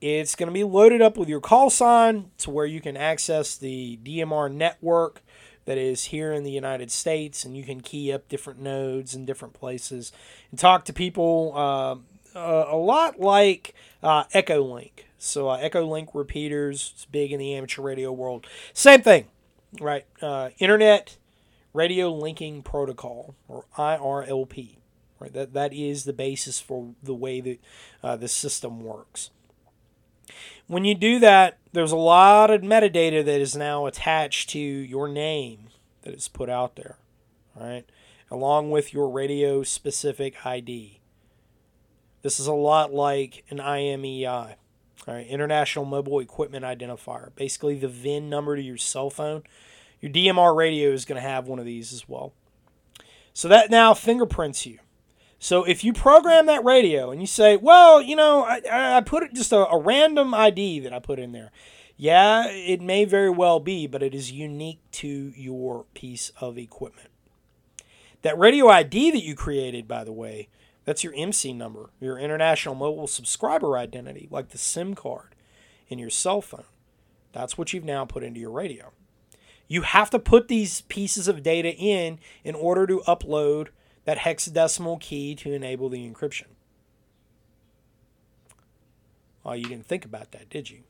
it's 0.00 0.34
going 0.34 0.48
to 0.48 0.52
be 0.52 0.64
loaded 0.64 1.02
up 1.02 1.16
with 1.16 1.28
your 1.28 1.40
call 1.40 1.70
sign 1.70 2.30
to 2.38 2.50
where 2.50 2.66
you 2.66 2.80
can 2.80 2.96
access 2.96 3.56
the 3.56 3.98
DMR 4.02 4.52
network 4.52 5.22
that 5.64 5.78
is 5.78 6.06
here 6.06 6.32
in 6.32 6.42
the 6.42 6.50
United 6.50 6.90
States, 6.90 7.44
and 7.44 7.56
you 7.56 7.62
can 7.62 7.80
key 7.80 8.12
up 8.12 8.28
different 8.28 8.60
nodes 8.60 9.14
in 9.14 9.24
different 9.24 9.54
places 9.54 10.12
and 10.50 10.58
talk 10.58 10.84
to 10.84 10.92
people 10.92 11.52
uh, 11.54 11.96
uh, 12.34 12.66
a 12.68 12.76
lot 12.76 13.20
like 13.20 13.74
uh, 14.02 14.24
Echolink. 14.34 15.04
So 15.18 15.48
uh, 15.48 15.60
Echolink 15.62 16.08
repeaters, 16.14 16.92
it's 16.94 17.04
big 17.04 17.32
in 17.32 17.38
the 17.38 17.54
amateur 17.54 17.82
radio 17.82 18.12
world. 18.12 18.46
Same 18.72 19.02
thing, 19.02 19.28
right? 19.80 20.04
Uh, 20.20 20.50
Internet 20.58 21.16
Radio 21.72 22.12
Linking 22.12 22.62
Protocol, 22.62 23.34
or 23.48 23.64
IRLP. 23.76 24.76
Right, 25.18 25.32
that 25.34 25.52
that 25.52 25.72
is 25.72 26.02
the 26.02 26.12
basis 26.12 26.58
for 26.58 26.94
the 27.00 27.14
way 27.14 27.40
that 27.40 27.60
uh, 28.02 28.16
the 28.16 28.26
system 28.26 28.80
works. 28.80 29.30
When 30.66 30.84
you 30.84 30.96
do 30.96 31.20
that, 31.20 31.58
there's 31.72 31.92
a 31.92 31.96
lot 31.96 32.50
of 32.50 32.62
metadata 32.62 33.24
that 33.24 33.40
is 33.40 33.54
now 33.54 33.86
attached 33.86 34.50
to 34.50 34.58
your 34.58 35.06
name 35.06 35.68
that 36.02 36.14
is 36.14 36.26
put 36.26 36.48
out 36.48 36.74
there, 36.74 36.96
right? 37.54 37.84
Along 38.32 38.72
with 38.72 38.92
your 38.92 39.08
radio 39.08 39.62
specific 39.62 40.44
ID. 40.44 41.01
This 42.22 42.38
is 42.38 42.46
a 42.46 42.52
lot 42.52 42.94
like 42.94 43.44
an 43.50 43.58
IMEI, 43.58 44.54
all 45.06 45.14
right, 45.14 45.26
International 45.26 45.84
Mobile 45.84 46.20
Equipment 46.20 46.64
Identifier. 46.64 47.34
Basically, 47.34 47.76
the 47.76 47.88
VIN 47.88 48.30
number 48.30 48.56
to 48.56 48.62
your 48.62 48.76
cell 48.76 49.10
phone. 49.10 49.42
Your 50.00 50.12
DMR 50.12 50.56
radio 50.56 50.90
is 50.90 51.04
going 51.04 51.20
to 51.20 51.28
have 51.28 51.46
one 51.46 51.58
of 51.58 51.64
these 51.64 51.92
as 51.92 52.08
well. 52.08 52.32
So 53.34 53.48
that 53.48 53.70
now 53.70 53.94
fingerprints 53.94 54.66
you. 54.66 54.78
So 55.38 55.64
if 55.64 55.82
you 55.82 55.92
program 55.92 56.46
that 56.46 56.64
radio 56.64 57.10
and 57.10 57.20
you 57.20 57.26
say, 57.26 57.56
well, 57.56 58.00
you 58.00 58.14
know, 58.14 58.44
I, 58.44 58.60
I 58.96 59.00
put 59.00 59.32
just 59.34 59.52
a, 59.52 59.66
a 59.68 59.78
random 59.78 60.34
ID 60.34 60.80
that 60.80 60.92
I 60.92 61.00
put 61.00 61.18
in 61.18 61.32
there. 61.32 61.50
Yeah, 61.96 62.46
it 62.48 62.80
may 62.80 63.04
very 63.04 63.30
well 63.30 63.58
be, 63.58 63.86
but 63.88 64.02
it 64.02 64.14
is 64.14 64.30
unique 64.30 64.80
to 64.92 65.32
your 65.36 65.86
piece 65.94 66.30
of 66.40 66.58
equipment. 66.58 67.08
That 68.22 68.38
radio 68.38 68.68
ID 68.68 69.10
that 69.10 69.22
you 69.22 69.34
created, 69.34 69.88
by 69.88 70.04
the 70.04 70.12
way, 70.12 70.48
that's 70.84 71.04
your 71.04 71.12
IMSI 71.12 71.54
number, 71.54 71.90
your 72.00 72.18
international 72.18 72.74
mobile 72.74 73.06
subscriber 73.06 73.76
identity, 73.76 74.28
like 74.30 74.48
the 74.48 74.58
SIM 74.58 74.94
card 74.94 75.34
in 75.88 75.98
your 75.98 76.10
cell 76.10 76.40
phone. 76.40 76.64
That's 77.32 77.56
what 77.56 77.72
you've 77.72 77.84
now 77.84 78.04
put 78.04 78.22
into 78.22 78.40
your 78.40 78.50
radio. 78.50 78.92
You 79.68 79.82
have 79.82 80.10
to 80.10 80.18
put 80.18 80.48
these 80.48 80.82
pieces 80.82 81.28
of 81.28 81.42
data 81.42 81.74
in 81.74 82.18
in 82.44 82.54
order 82.54 82.86
to 82.86 83.02
upload 83.06 83.68
that 84.04 84.18
hexadecimal 84.18 85.00
key 85.00 85.34
to 85.36 85.52
enable 85.52 85.88
the 85.88 86.08
encryption. 86.08 86.46
Well, 89.44 89.56
you 89.56 89.64
didn't 89.64 89.86
think 89.86 90.04
about 90.04 90.32
that, 90.32 90.50
did 90.50 90.70
you? 90.70 90.80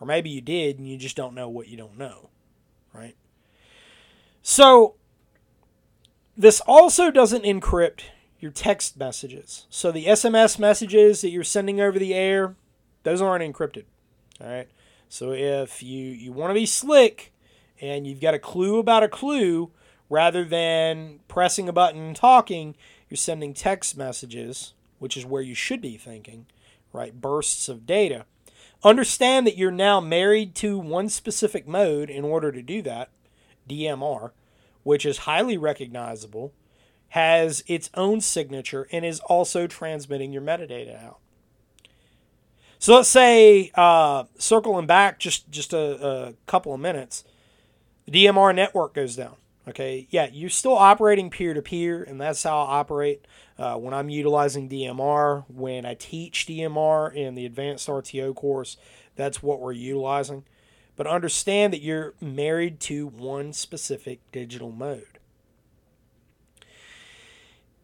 Or 0.00 0.06
maybe 0.06 0.28
you 0.28 0.40
did 0.40 0.78
and 0.78 0.88
you 0.88 0.96
just 0.96 1.16
don't 1.16 1.34
know 1.34 1.48
what 1.48 1.68
you 1.68 1.76
don't 1.76 1.96
know, 1.96 2.28
right? 2.92 3.16
So, 4.42 4.94
this 6.36 6.60
also 6.60 7.10
doesn't 7.10 7.44
encrypt 7.44 8.02
your 8.38 8.50
text 8.50 8.96
messages. 8.96 9.66
So 9.70 9.90
the 9.90 10.06
SMS 10.06 10.58
messages 10.58 11.20
that 11.20 11.30
you're 11.30 11.44
sending 11.44 11.80
over 11.80 11.98
the 11.98 12.14
air, 12.14 12.54
those 13.02 13.22
aren't 13.22 13.44
encrypted. 13.44 13.84
All 14.40 14.48
right. 14.48 14.68
So 15.08 15.32
if 15.32 15.82
you 15.82 16.04
you 16.04 16.32
want 16.32 16.50
to 16.50 16.54
be 16.54 16.66
slick 16.66 17.32
and 17.80 18.06
you've 18.06 18.20
got 18.20 18.34
a 18.34 18.38
clue 18.38 18.78
about 18.78 19.02
a 19.02 19.08
clue 19.08 19.70
rather 20.08 20.44
than 20.44 21.20
pressing 21.28 21.68
a 21.68 21.72
button 21.72 22.00
and 22.00 22.16
talking, 22.16 22.76
you're 23.08 23.16
sending 23.16 23.54
text 23.54 23.96
messages, 23.96 24.74
which 24.98 25.16
is 25.16 25.26
where 25.26 25.42
you 25.42 25.54
should 25.54 25.80
be 25.80 25.96
thinking, 25.96 26.46
right? 26.92 27.20
Bursts 27.20 27.68
of 27.68 27.86
data. 27.86 28.24
Understand 28.84 29.46
that 29.46 29.56
you're 29.56 29.70
now 29.70 30.00
married 30.00 30.54
to 30.56 30.78
one 30.78 31.08
specific 31.08 31.66
mode 31.66 32.10
in 32.10 32.24
order 32.24 32.52
to 32.52 32.62
do 32.62 32.82
that, 32.82 33.10
DMR, 33.68 34.32
which 34.82 35.06
is 35.06 35.18
highly 35.18 35.56
recognizable, 35.56 36.52
has 37.10 37.62
its 37.66 37.90
own 37.94 38.20
signature, 38.20 38.88
and 38.92 39.04
is 39.04 39.20
also 39.20 39.66
transmitting 39.66 40.32
your 40.32 40.42
metadata 40.42 41.02
out. 41.02 41.18
So 42.78 42.94
let's 42.94 43.08
say, 43.08 43.70
uh, 43.74 44.24
circling 44.36 44.86
back 44.86 45.18
just, 45.18 45.50
just 45.50 45.72
a, 45.72 46.06
a 46.06 46.34
couple 46.46 46.74
of 46.74 46.80
minutes, 46.80 47.24
the 48.04 48.12
DMR 48.12 48.54
network 48.54 48.94
goes 48.94 49.16
down. 49.16 49.36
Okay, 49.68 50.06
yeah, 50.10 50.28
you're 50.32 50.48
still 50.48 50.76
operating 50.76 51.28
peer 51.28 51.52
to 51.52 51.60
peer, 51.60 52.00
and 52.04 52.20
that's 52.20 52.44
how 52.44 52.60
I 52.60 52.78
operate 52.78 53.26
uh, 53.58 53.74
when 53.74 53.94
I'm 53.94 54.08
utilizing 54.08 54.68
DMR. 54.68 55.44
When 55.48 55.84
I 55.84 55.94
teach 55.94 56.46
DMR 56.46 57.12
in 57.12 57.34
the 57.34 57.44
advanced 57.44 57.88
RTO 57.88 58.36
course, 58.36 58.76
that's 59.16 59.42
what 59.42 59.60
we're 59.60 59.72
utilizing. 59.72 60.44
But 60.94 61.08
understand 61.08 61.72
that 61.72 61.82
you're 61.82 62.14
married 62.20 62.78
to 62.80 63.08
one 63.08 63.52
specific 63.52 64.20
digital 64.30 64.70
mode. 64.70 65.15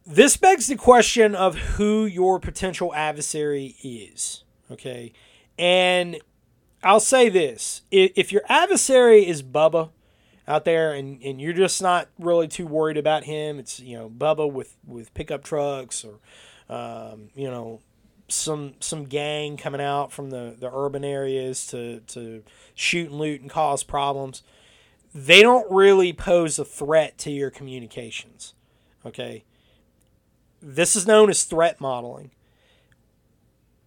This 0.07 0.37
begs 0.37 0.67
the 0.67 0.77
question 0.77 1.35
of 1.35 1.57
who 1.57 2.05
your 2.05 2.41
potential 2.41 2.95
adversary 2.95 3.77
is. 3.83 4.45
Okay, 4.71 5.13
and 5.59 6.19
I'll 6.83 7.01
say 7.01 7.29
this 7.29 7.83
if 7.91 8.33
your 8.33 8.43
adversary 8.49 9.27
is 9.27 9.43
Bubba, 9.43 9.91
out 10.47 10.65
there 10.65 10.93
and, 10.93 11.23
and 11.23 11.41
you're 11.41 11.53
just 11.53 11.81
not 11.81 12.09
really 12.19 12.49
too 12.49 12.67
worried 12.67 12.97
about 12.97 13.25
him. 13.25 13.59
It's, 13.59 13.81
you 13.81 13.97
know, 13.97 14.11
Bubba 14.11 14.51
with, 14.51 14.77
with 14.87 15.15
pickup 15.15 15.45
trucks 15.45 16.05
or, 16.05 16.19
um, 16.75 17.31
you 17.35 17.51
know, 17.51 17.81
some 18.29 18.75
some 18.81 19.05
gang 19.05 19.57
coming 19.57 19.81
out 19.81 20.11
from 20.11 20.31
the, 20.31 20.57
the 20.59 20.71
urban 20.73 21.05
areas 21.05 21.67
to, 21.67 22.01
to 22.01 22.43
shoot 22.75 23.11
and 23.11 23.19
loot 23.19 23.41
and 23.43 23.51
cause 23.51 23.83
problems. 23.83 24.43
They 25.15 25.43
don't 25.43 25.71
really 25.71 26.13
pose 26.13 26.59
a 26.59 26.65
threat 26.65 27.19
to 27.19 27.31
your 27.31 27.51
communications. 27.51 28.55
Okay. 29.05 29.45
This 30.63 30.95
is 30.95 31.07
known 31.07 31.29
as 31.29 31.43
threat 31.43 31.81
modeling. 31.81 32.31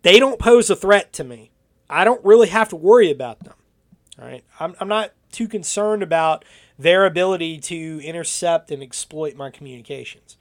They 0.01 0.19
don't 0.19 0.39
pose 0.39 0.69
a 0.69 0.75
threat 0.75 1.13
to 1.13 1.23
me. 1.23 1.51
I 1.89 2.03
don't 2.03 2.23
really 2.23 2.49
have 2.49 2.69
to 2.69 2.75
worry 2.75 3.09
about 3.09 3.39
them. 3.43 3.53
All 4.19 4.27
right. 4.27 4.43
I'm, 4.59 4.75
I'm 4.79 4.87
not 4.87 5.11
too 5.31 5.47
concerned 5.47 6.03
about 6.03 6.45
their 6.77 7.05
ability 7.05 7.59
to 7.59 8.01
intercept 8.03 8.71
and 8.71 8.83
exploit 8.83 9.35
my 9.35 9.49
communications. 9.49 10.37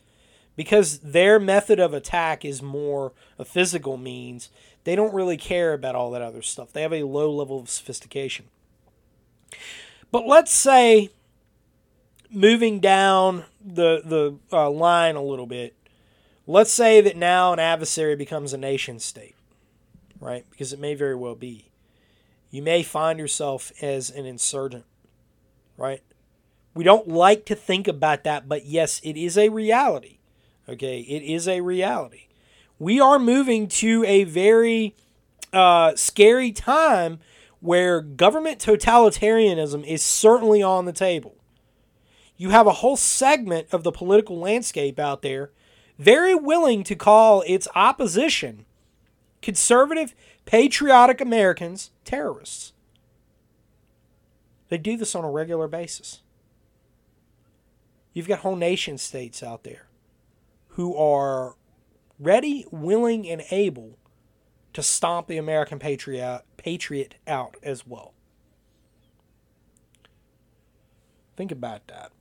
Because 0.56 0.98
their 0.98 1.40
method 1.40 1.80
of 1.80 1.94
attack 1.94 2.44
is 2.44 2.62
more 2.62 3.12
a 3.38 3.44
physical 3.44 3.96
means, 3.96 4.50
they 4.84 4.94
don't 4.94 5.14
really 5.14 5.36
care 5.36 5.72
about 5.72 5.94
all 5.94 6.10
that 6.12 6.22
other 6.22 6.42
stuff. 6.42 6.72
They 6.72 6.82
have 6.82 6.92
a 6.92 7.04
low 7.04 7.30
level 7.30 7.58
of 7.58 7.68
sophistication. 7.68 8.46
But 10.12 10.26
let's 10.26 10.52
say, 10.52 11.10
moving 12.30 12.80
down 12.80 13.44
the, 13.64 14.02
the 14.04 14.36
uh, 14.52 14.70
line 14.70 15.16
a 15.16 15.22
little 15.22 15.46
bit, 15.46 15.74
let's 16.46 16.72
say 16.72 17.00
that 17.00 17.16
now 17.16 17.52
an 17.52 17.58
adversary 17.58 18.16
becomes 18.16 18.52
a 18.52 18.58
nation 18.58 18.98
state, 18.98 19.34
right? 20.20 20.44
Because 20.50 20.72
it 20.72 20.80
may 20.80 20.94
very 20.94 21.14
well 21.14 21.34
be 21.34 21.70
you 22.54 22.62
may 22.62 22.84
find 22.84 23.18
yourself 23.18 23.72
as 23.82 24.10
an 24.10 24.26
insurgent, 24.26 24.84
right? 25.76 26.02
We 26.72 26.84
don't 26.84 27.08
like 27.08 27.46
to 27.46 27.56
think 27.56 27.88
about 27.88 28.22
that, 28.22 28.48
but 28.48 28.64
yes, 28.64 29.00
it 29.02 29.16
is 29.16 29.36
a 29.36 29.48
reality. 29.48 30.18
Okay, 30.68 31.00
it 31.00 31.24
is 31.24 31.48
a 31.48 31.62
reality. 31.62 32.28
We 32.78 33.00
are 33.00 33.18
moving 33.18 33.66
to 33.66 34.04
a 34.06 34.22
very 34.22 34.94
uh, 35.52 35.96
scary 35.96 36.52
time 36.52 37.18
where 37.58 38.00
government 38.00 38.60
totalitarianism 38.60 39.84
is 39.84 40.04
certainly 40.04 40.62
on 40.62 40.84
the 40.84 40.92
table. 40.92 41.34
You 42.36 42.50
have 42.50 42.68
a 42.68 42.72
whole 42.74 42.96
segment 42.96 43.66
of 43.72 43.82
the 43.82 43.90
political 43.90 44.38
landscape 44.38 45.00
out 45.00 45.22
there 45.22 45.50
very 45.98 46.34
willing 46.34 46.84
to 46.84 46.94
call 46.94 47.42
its 47.46 47.68
opposition 47.74 48.64
conservative 49.42 50.14
patriotic 50.44 51.20
Americans 51.20 51.90
terrorists. 52.04 52.72
They 54.68 54.78
do 54.78 54.96
this 54.96 55.14
on 55.14 55.24
a 55.24 55.30
regular 55.30 55.68
basis. 55.68 56.22
You've 58.12 58.28
got 58.28 58.40
whole 58.40 58.56
nation 58.56 58.96
states 58.96 59.42
out 59.42 59.64
there 59.64 59.86
who 60.68 60.96
are 60.96 61.56
ready, 62.18 62.66
willing, 62.70 63.28
and 63.28 63.42
able 63.50 63.98
to 64.72 64.82
stomp 64.82 65.26
the 65.26 65.36
American 65.36 65.78
patriot, 65.78 66.42
patriot 66.56 67.16
out 67.26 67.56
as 67.62 67.86
well. 67.86 68.14
Think 71.36 71.52
about 71.52 71.86
that. 71.88 72.12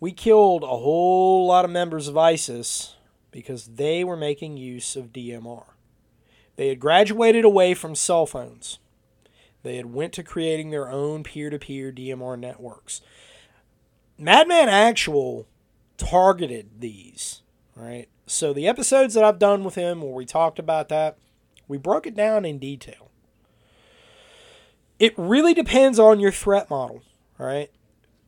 We 0.00 0.12
killed 0.12 0.62
a 0.62 0.66
whole 0.68 1.46
lot 1.46 1.64
of 1.64 1.70
members 1.70 2.06
of 2.08 2.16
ISIS 2.16 2.96
because 3.30 3.66
they 3.66 4.04
were 4.04 4.16
making 4.16 4.56
use 4.56 4.96
of 4.96 5.12
DMR. 5.12 5.64
They 6.56 6.68
had 6.68 6.80
graduated 6.80 7.44
away 7.44 7.74
from 7.74 7.94
cell 7.94 8.26
phones. 8.26 8.78
They 9.62 9.76
had 9.76 9.92
went 9.92 10.12
to 10.14 10.22
creating 10.22 10.70
their 10.70 10.88
own 10.88 11.24
peer-to-peer 11.24 11.92
DMR 11.92 12.38
networks. 12.38 13.00
Madman 14.16 14.68
Actual 14.68 15.46
targeted 15.96 16.80
these, 16.80 17.42
right? 17.74 18.08
So 18.26 18.52
the 18.52 18.68
episodes 18.68 19.14
that 19.14 19.24
I've 19.24 19.38
done 19.38 19.64
with 19.64 19.74
him 19.74 20.00
where 20.00 20.12
we 20.12 20.24
talked 20.24 20.58
about 20.58 20.88
that, 20.88 21.18
we 21.66 21.76
broke 21.76 22.06
it 22.06 22.16
down 22.16 22.44
in 22.44 22.58
detail. 22.58 23.10
It 24.98 25.14
really 25.16 25.54
depends 25.54 25.98
on 25.98 26.18
your 26.18 26.32
threat 26.32 26.70
model, 26.70 27.02
right? 27.36 27.70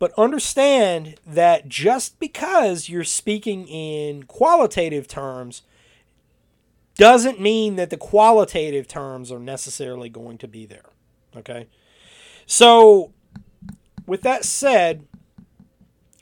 But 0.01 0.19
understand 0.19 1.17
that 1.27 1.69
just 1.69 2.19
because 2.19 2.89
you're 2.89 3.05
speaking 3.05 3.69
in 3.69 4.23
qualitative 4.23 5.07
terms 5.07 5.61
doesn't 6.97 7.39
mean 7.39 7.77
that 7.77 7.91
the 7.91 7.99
qualitative 7.99 8.89
terms 8.89 9.31
are 9.31 9.39
necessarily 9.39 10.09
going 10.09 10.39
to 10.39 10.49
be 10.49 10.65
there. 10.65 10.87
Okay? 11.37 11.69
So, 12.47 13.13
with 14.07 14.23
that 14.23 14.45
said, 14.47 15.07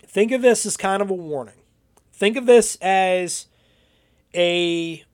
think 0.04 0.32
of 0.32 0.42
this 0.42 0.66
as 0.66 0.76
kind 0.76 1.00
of 1.00 1.08
a 1.08 1.14
warning. 1.14 1.62
Think 2.12 2.36
of 2.36 2.46
this 2.46 2.76
as 2.82 3.46
a 4.34 5.04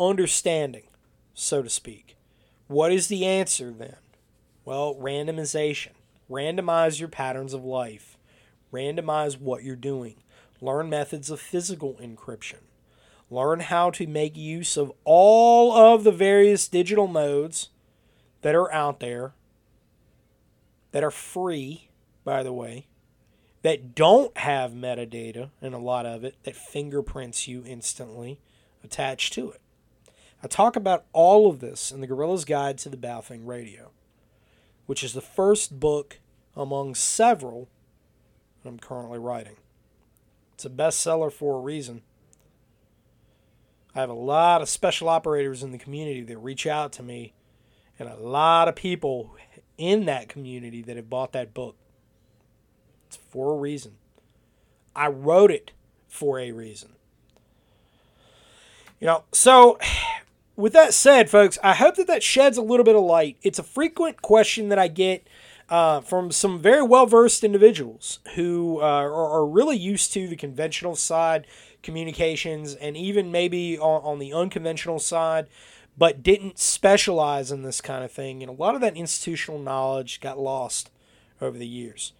understanding, 0.00 0.88
so 1.34 1.62
to 1.62 1.70
speak. 1.70 2.16
What 2.66 2.92
is 2.92 3.06
the 3.06 3.24
answer 3.24 3.70
then? 3.70 3.96
Well, 4.64 4.96
randomization. 4.96 5.92
Randomize 6.30 6.98
your 6.98 7.08
patterns 7.08 7.52
of 7.52 7.64
life. 7.64 8.16
Randomize 8.72 9.40
what 9.40 9.64
you're 9.64 9.76
doing. 9.76 10.16
Learn 10.60 10.88
methods 10.88 11.30
of 11.30 11.40
physical 11.40 11.94
encryption. 11.94 12.60
Learn 13.30 13.60
how 13.60 13.90
to 13.90 14.06
make 14.06 14.36
use 14.36 14.76
of 14.76 14.92
all 15.04 15.72
of 15.72 16.04
the 16.04 16.12
various 16.12 16.68
digital 16.68 17.06
modes 17.06 17.70
that 18.42 18.54
are 18.54 18.72
out 18.72 19.00
there 19.00 19.32
that 20.92 21.02
are 21.02 21.10
free, 21.10 21.88
by 22.24 22.42
the 22.42 22.52
way, 22.52 22.86
that 23.62 23.94
don't 23.94 24.36
have 24.36 24.72
metadata, 24.72 25.50
and 25.60 25.74
a 25.74 25.78
lot 25.78 26.04
of 26.04 26.24
it 26.24 26.36
that 26.42 26.56
fingerprints 26.56 27.48
you 27.48 27.64
instantly 27.66 28.38
attached 28.84 29.32
to 29.32 29.50
it. 29.50 29.60
I 30.42 30.48
talk 30.48 30.76
about 30.76 31.04
all 31.12 31.48
of 31.48 31.60
this 31.60 31.90
in 31.92 32.00
the 32.00 32.06
Guerrilla's 32.06 32.44
Guide 32.44 32.76
to 32.78 32.88
the 32.88 32.96
Baofeng 32.96 33.46
Radio, 33.46 33.92
which 34.92 35.02
is 35.02 35.14
the 35.14 35.22
first 35.22 35.80
book 35.80 36.18
among 36.54 36.94
several 36.94 37.66
I'm 38.62 38.78
currently 38.78 39.18
writing. 39.18 39.56
It's 40.52 40.66
a 40.66 40.68
bestseller 40.68 41.32
for 41.32 41.56
a 41.56 41.60
reason. 41.60 42.02
I 43.94 44.00
have 44.00 44.10
a 44.10 44.12
lot 44.12 44.60
of 44.60 44.68
special 44.68 45.08
operators 45.08 45.62
in 45.62 45.72
the 45.72 45.78
community 45.78 46.20
that 46.24 46.36
reach 46.36 46.66
out 46.66 46.92
to 46.92 47.02
me, 47.02 47.32
and 47.98 48.06
a 48.06 48.16
lot 48.16 48.68
of 48.68 48.76
people 48.76 49.34
in 49.78 50.04
that 50.04 50.28
community 50.28 50.82
that 50.82 50.96
have 50.96 51.08
bought 51.08 51.32
that 51.32 51.54
book. 51.54 51.76
It's 53.06 53.16
for 53.16 53.54
a 53.54 53.56
reason. 53.56 53.92
I 54.94 55.06
wrote 55.06 55.50
it 55.50 55.72
for 56.06 56.38
a 56.38 56.52
reason. 56.52 56.90
You 59.00 59.06
know, 59.06 59.24
so 59.32 59.78
with 60.62 60.72
that 60.74 60.94
said, 60.94 61.28
folks, 61.28 61.58
I 61.60 61.74
hope 61.74 61.96
that 61.96 62.06
that 62.06 62.22
sheds 62.22 62.56
a 62.56 62.62
little 62.62 62.84
bit 62.84 62.94
of 62.94 63.02
light. 63.02 63.36
It's 63.42 63.58
a 63.58 63.64
frequent 63.64 64.22
question 64.22 64.68
that 64.68 64.78
I 64.78 64.86
get 64.86 65.26
uh, 65.68 66.02
from 66.02 66.30
some 66.30 66.60
very 66.60 66.84
well 66.84 67.04
versed 67.04 67.42
individuals 67.42 68.20
who 68.36 68.78
uh, 68.80 68.84
are, 68.84 69.12
are, 69.12 69.44
really 69.44 69.76
used 69.76 70.12
to 70.12 70.28
the 70.28 70.36
conventional 70.36 70.94
side 70.94 71.48
communications 71.82 72.76
and 72.76 72.96
even 72.96 73.32
maybe 73.32 73.76
on, 73.76 74.02
on, 74.04 74.18
the 74.20 74.32
unconventional 74.32 75.00
side, 75.00 75.48
but 75.98 76.22
didn't 76.22 76.60
specialize 76.60 77.50
in 77.50 77.62
this 77.62 77.80
kind 77.80 78.04
of 78.04 78.12
thing. 78.12 78.40
And 78.40 78.48
a 78.48 78.54
lot 78.54 78.76
of 78.76 78.80
that 78.82 78.96
institutional 78.96 79.58
knowledge 79.58 80.20
got 80.20 80.38
lost 80.38 80.92
over 81.40 81.58
the 81.58 81.66
years. 81.66 82.12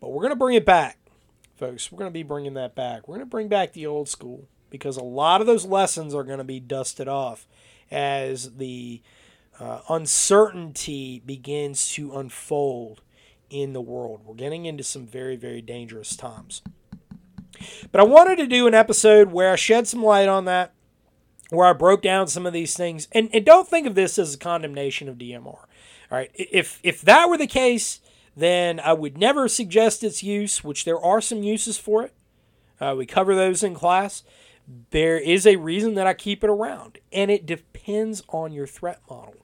But 0.00 0.10
we're 0.10 0.22
going 0.22 0.30
to 0.30 0.36
bring 0.36 0.54
it 0.54 0.64
back. 0.64 0.98
folks. 1.56 1.90
We're 1.90 1.98
going 1.98 2.10
to 2.10 2.14
be 2.14 2.22
bringing 2.22 2.54
that 2.54 2.76
back. 2.76 3.08
We're 3.08 3.16
going 3.16 3.26
to 3.26 3.30
bring 3.30 3.48
back 3.48 3.72
the 3.72 3.86
old 3.86 4.08
school 4.08 4.46
because 4.70 4.96
a 4.96 5.02
lot 5.02 5.40
of 5.40 5.46
those 5.46 5.64
lessons 5.64 6.14
are 6.14 6.24
going 6.24 6.38
to 6.38 6.44
be 6.44 6.60
dusted 6.60 7.08
off 7.08 7.46
as 7.90 8.56
the 8.56 9.00
uh, 9.58 9.80
uncertainty 9.88 11.22
begins 11.24 11.90
to 11.92 12.16
unfold 12.16 13.00
in 13.50 13.72
the 13.72 13.80
world. 13.80 14.20
We're 14.24 14.34
getting 14.34 14.66
into 14.66 14.84
some 14.84 15.06
very, 15.06 15.36
very 15.36 15.60
dangerous 15.60 16.16
times. 16.16 16.62
But 17.90 18.00
I 18.00 18.04
wanted 18.04 18.36
to 18.36 18.46
do 18.46 18.66
an 18.66 18.74
episode 18.74 19.32
where 19.32 19.52
I 19.52 19.56
shed 19.56 19.88
some 19.88 20.02
light 20.02 20.28
on 20.28 20.44
that, 20.44 20.72
where 21.50 21.66
I 21.66 21.72
broke 21.72 22.02
down 22.02 22.28
some 22.28 22.46
of 22.46 22.52
these 22.52 22.76
things. 22.76 23.08
And, 23.12 23.30
and 23.32 23.44
don't 23.44 23.66
think 23.66 23.86
of 23.86 23.94
this 23.94 24.18
as 24.18 24.34
a 24.34 24.38
condemnation 24.38 25.08
of 25.08 25.16
DMR. 25.16 25.46
All 25.46 25.66
right. 26.10 26.30
If, 26.34 26.78
if 26.82 27.00
that 27.02 27.28
were 27.28 27.38
the 27.38 27.46
case, 27.46 28.00
then 28.36 28.80
I 28.80 28.92
would 28.92 29.18
never 29.18 29.48
suggest 29.48 30.04
its 30.04 30.22
use, 30.22 30.62
which 30.62 30.84
there 30.84 31.00
are 31.00 31.20
some 31.20 31.42
uses 31.42 31.78
for 31.78 32.04
it. 32.04 32.14
Uh, 32.80 32.94
we 32.96 33.06
cover 33.06 33.34
those 33.34 33.62
in 33.62 33.74
class. 33.74 34.22
There 34.90 35.16
is 35.16 35.46
a 35.46 35.56
reason 35.56 35.94
that 35.94 36.06
I 36.06 36.12
keep 36.12 36.44
it 36.44 36.50
around, 36.50 36.98
and 37.10 37.30
it 37.30 37.46
depends 37.46 38.22
on 38.28 38.52
your 38.52 38.66
threat 38.66 39.00
model. 39.08 39.36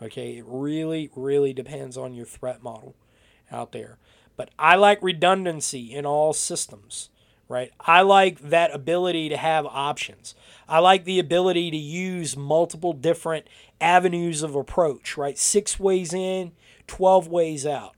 Okay, 0.00 0.38
it 0.38 0.44
really, 0.46 1.10
really 1.16 1.52
depends 1.52 1.96
on 1.96 2.14
your 2.14 2.24
threat 2.24 2.62
model 2.62 2.94
out 3.50 3.72
there. 3.72 3.98
But 4.36 4.50
I 4.58 4.76
like 4.76 5.02
redundancy 5.02 5.92
in 5.92 6.06
all 6.06 6.32
systems, 6.32 7.10
right? 7.48 7.72
I 7.80 8.02
like 8.02 8.38
that 8.38 8.72
ability 8.72 9.28
to 9.30 9.36
have 9.36 9.66
options. 9.66 10.36
I 10.68 10.78
like 10.78 11.04
the 11.04 11.18
ability 11.18 11.72
to 11.72 11.76
use 11.76 12.36
multiple 12.36 12.92
different 12.92 13.48
avenues 13.80 14.44
of 14.44 14.54
approach, 14.54 15.16
right? 15.16 15.36
Six 15.36 15.80
ways 15.80 16.14
in, 16.14 16.52
12 16.86 17.26
ways 17.26 17.66
out. 17.66 17.96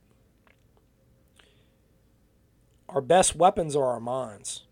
Our 2.89 3.01
best 3.01 3.35
weapons 3.35 3.75
are 3.75 3.85
our 3.85 3.99
minds 3.99 4.63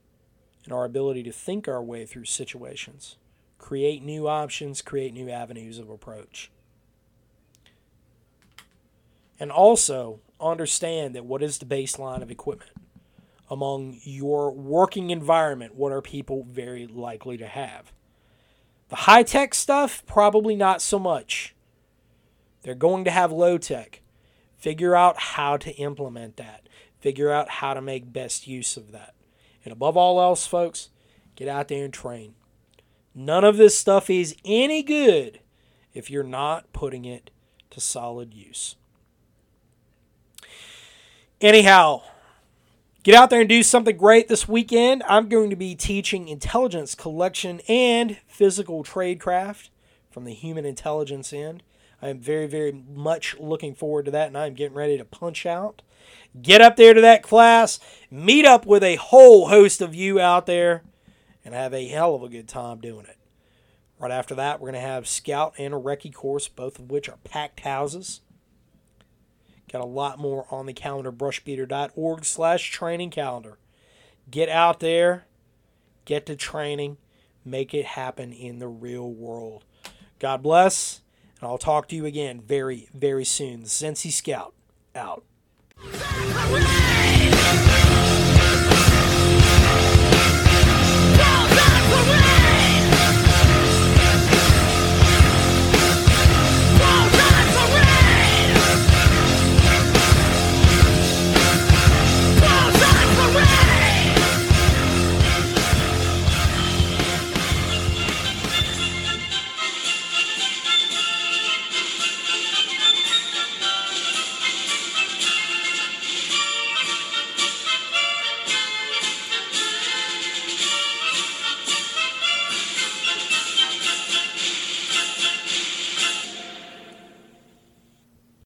and 0.64 0.74
our 0.74 0.86
ability 0.86 1.24
to 1.24 1.32
think 1.32 1.68
our 1.68 1.82
way 1.82 2.05
through 2.05 2.26
situations, 2.26 3.18
create 3.57 4.03
new 4.03 4.28
options, 4.28 4.82
create 4.82 5.14
new 5.14 5.30
avenues 5.30 5.80
of 5.80 5.89
approach. 5.89 6.51
And 9.39 9.51
also 9.51 10.20
understand 10.39 11.16
that 11.16 11.26
what 11.26 11.41
is 11.41 11.57
the 11.57 11.66
baseline 11.66 12.22
of 12.22 12.30
equipment 12.30 12.72
among 13.49 13.99
your 14.03 14.51
working 14.51 15.09
environment? 15.09 15.76
What 15.76 15.91
are 15.91 16.01
people 16.01 16.45
very 16.49 16.86
likely 16.88 17.38
to 17.38 17.47
have? 17.47 17.91
The 18.89 18.97
high 18.97 19.24
tech 19.24 19.53
stuff, 19.53 20.05
probably 20.05 20.55
not 20.55 20.82
so 20.82 20.99
much. 20.99 21.55
They're 22.62 22.76
going 22.76 23.05
to 23.05 23.12
have 23.12 23.32
low 23.32 23.57
tech. 23.57 24.01
Figure 24.57 24.95
out 24.95 25.18
how 25.18 25.57
to 25.57 25.72
implement 25.72 26.38
that. 26.38 26.68
Figure 26.99 27.32
out 27.32 27.49
how 27.49 27.74
to 27.74 27.82
make 27.82 28.14
best 28.14 28.47
use 28.47 28.78
of 28.78 28.91
that. 28.91 29.16
And 29.64 29.72
above 29.72 29.95
all 29.97 30.20
else, 30.20 30.47
folks, 30.47 30.89
get 31.36 31.47
out 31.47 31.68
there 31.68 31.86
and 31.86 31.93
train. 31.93 32.36
None 33.14 33.43
of 33.43 33.57
this 33.57 33.78
stuff 33.78 34.09
is 34.09 34.36
any 34.45 34.84
good 34.84 35.39
if 35.93 36.09
you're 36.09 36.24
not 36.24 36.72
putting 36.74 37.05
it 37.05 37.30
to 37.72 37.80
solid 37.80 38.34
use. 38.34 38.76
Anyhow, 41.41 42.03
get 43.03 43.16
out 43.16 43.30
there 43.30 43.41
and 43.41 43.49
do 43.49 43.64
something 43.64 43.97
great 43.97 44.28
this 44.28 44.47
weekend. 44.47 45.03
I'm 45.07 45.28
going 45.28 45.49
to 45.49 45.55
be 45.55 45.76
teaching 45.76 46.28
intelligence 46.28 46.95
collection 46.95 47.62
and 47.68 48.18
physical 48.28 48.84
tradecraft 48.84 49.70
from 50.09 50.26
the 50.26 50.34
human 50.34 50.66
intelligence 50.66 51.34
end. 51.34 51.64
I 52.02 52.10
am 52.10 52.20
very, 52.20 52.47
very 52.47 52.72
much 52.72 53.38
looking 53.39 53.76
forward 53.76 54.06
to 54.06 54.12
that, 54.12 54.28
and 54.28 54.38
I'm 54.38 54.54
getting 54.54 54.76
ready 54.76 54.97
to 54.97 55.06
punch 55.06 55.45
out. 55.45 55.82
Get 56.41 56.62
up 56.62 56.76
there 56.76 56.93
to 56.93 57.02
that 57.02 57.24
class, 57.24 57.80
meet 58.10 58.45
up 58.45 58.66
with 58.66 58.84
a 58.84 58.95
whole 58.95 59.49
host 59.49 59.82
of 59.82 59.93
you 59.93 60.20
out 60.20 60.45
there, 60.45 60.84
and 61.43 61.54
have 61.54 61.74
a 61.74 61.88
hell 61.88 62.16
of 62.16 62.24
a 62.24 62.30
good 62.30 62.47
time 62.47 62.80
doing 62.80 63.06
it. 63.06 63.18
Right 63.99 64.12
after 64.12 64.34
that, 64.36 64.60
we're 64.60 64.72
going 64.72 64.82
to 64.82 64.88
have 64.88 65.08
Scout 65.08 65.54
and 65.60 65.74
a 65.74 65.78
Recce 65.78 66.14
course, 66.14 66.47
both 66.47 66.80
of 66.80 66.89
which 66.89 67.08
are 67.08 67.20
packed 67.24 67.60
houses. 67.60 68.22
Got 69.72 69.82
a 69.82 69.86
lot 69.86 70.20
more 70.20 70.47
on 70.49 70.66
the 70.66 70.74
calendar, 70.74 71.12
brushbeater.org 71.12 72.26
slash 72.26 72.72
training 72.72 73.12
calendar. 73.12 73.60
Get 74.30 74.49
out 74.49 74.80
there, 74.80 75.26
get 76.06 76.26
to 76.26 76.36
training, 76.36 76.97
make 77.45 77.74
it 77.74 77.86
happen 77.86 78.34
in 78.34 78.60
the 78.60 78.68
real 78.68 79.10
world. 79.10 79.64
God 80.20 80.41
bless, 80.41 81.02
and 81.41 81.49
I'll 81.49 81.57
talk 81.57 81.87
to 81.89 81.95
you 81.95 82.05
again 82.05 82.39
very, 82.39 82.87
very 82.93 83.25
soon. 83.25 83.63
The 83.63 83.69
Scout, 84.11 84.53
out. 84.95 85.23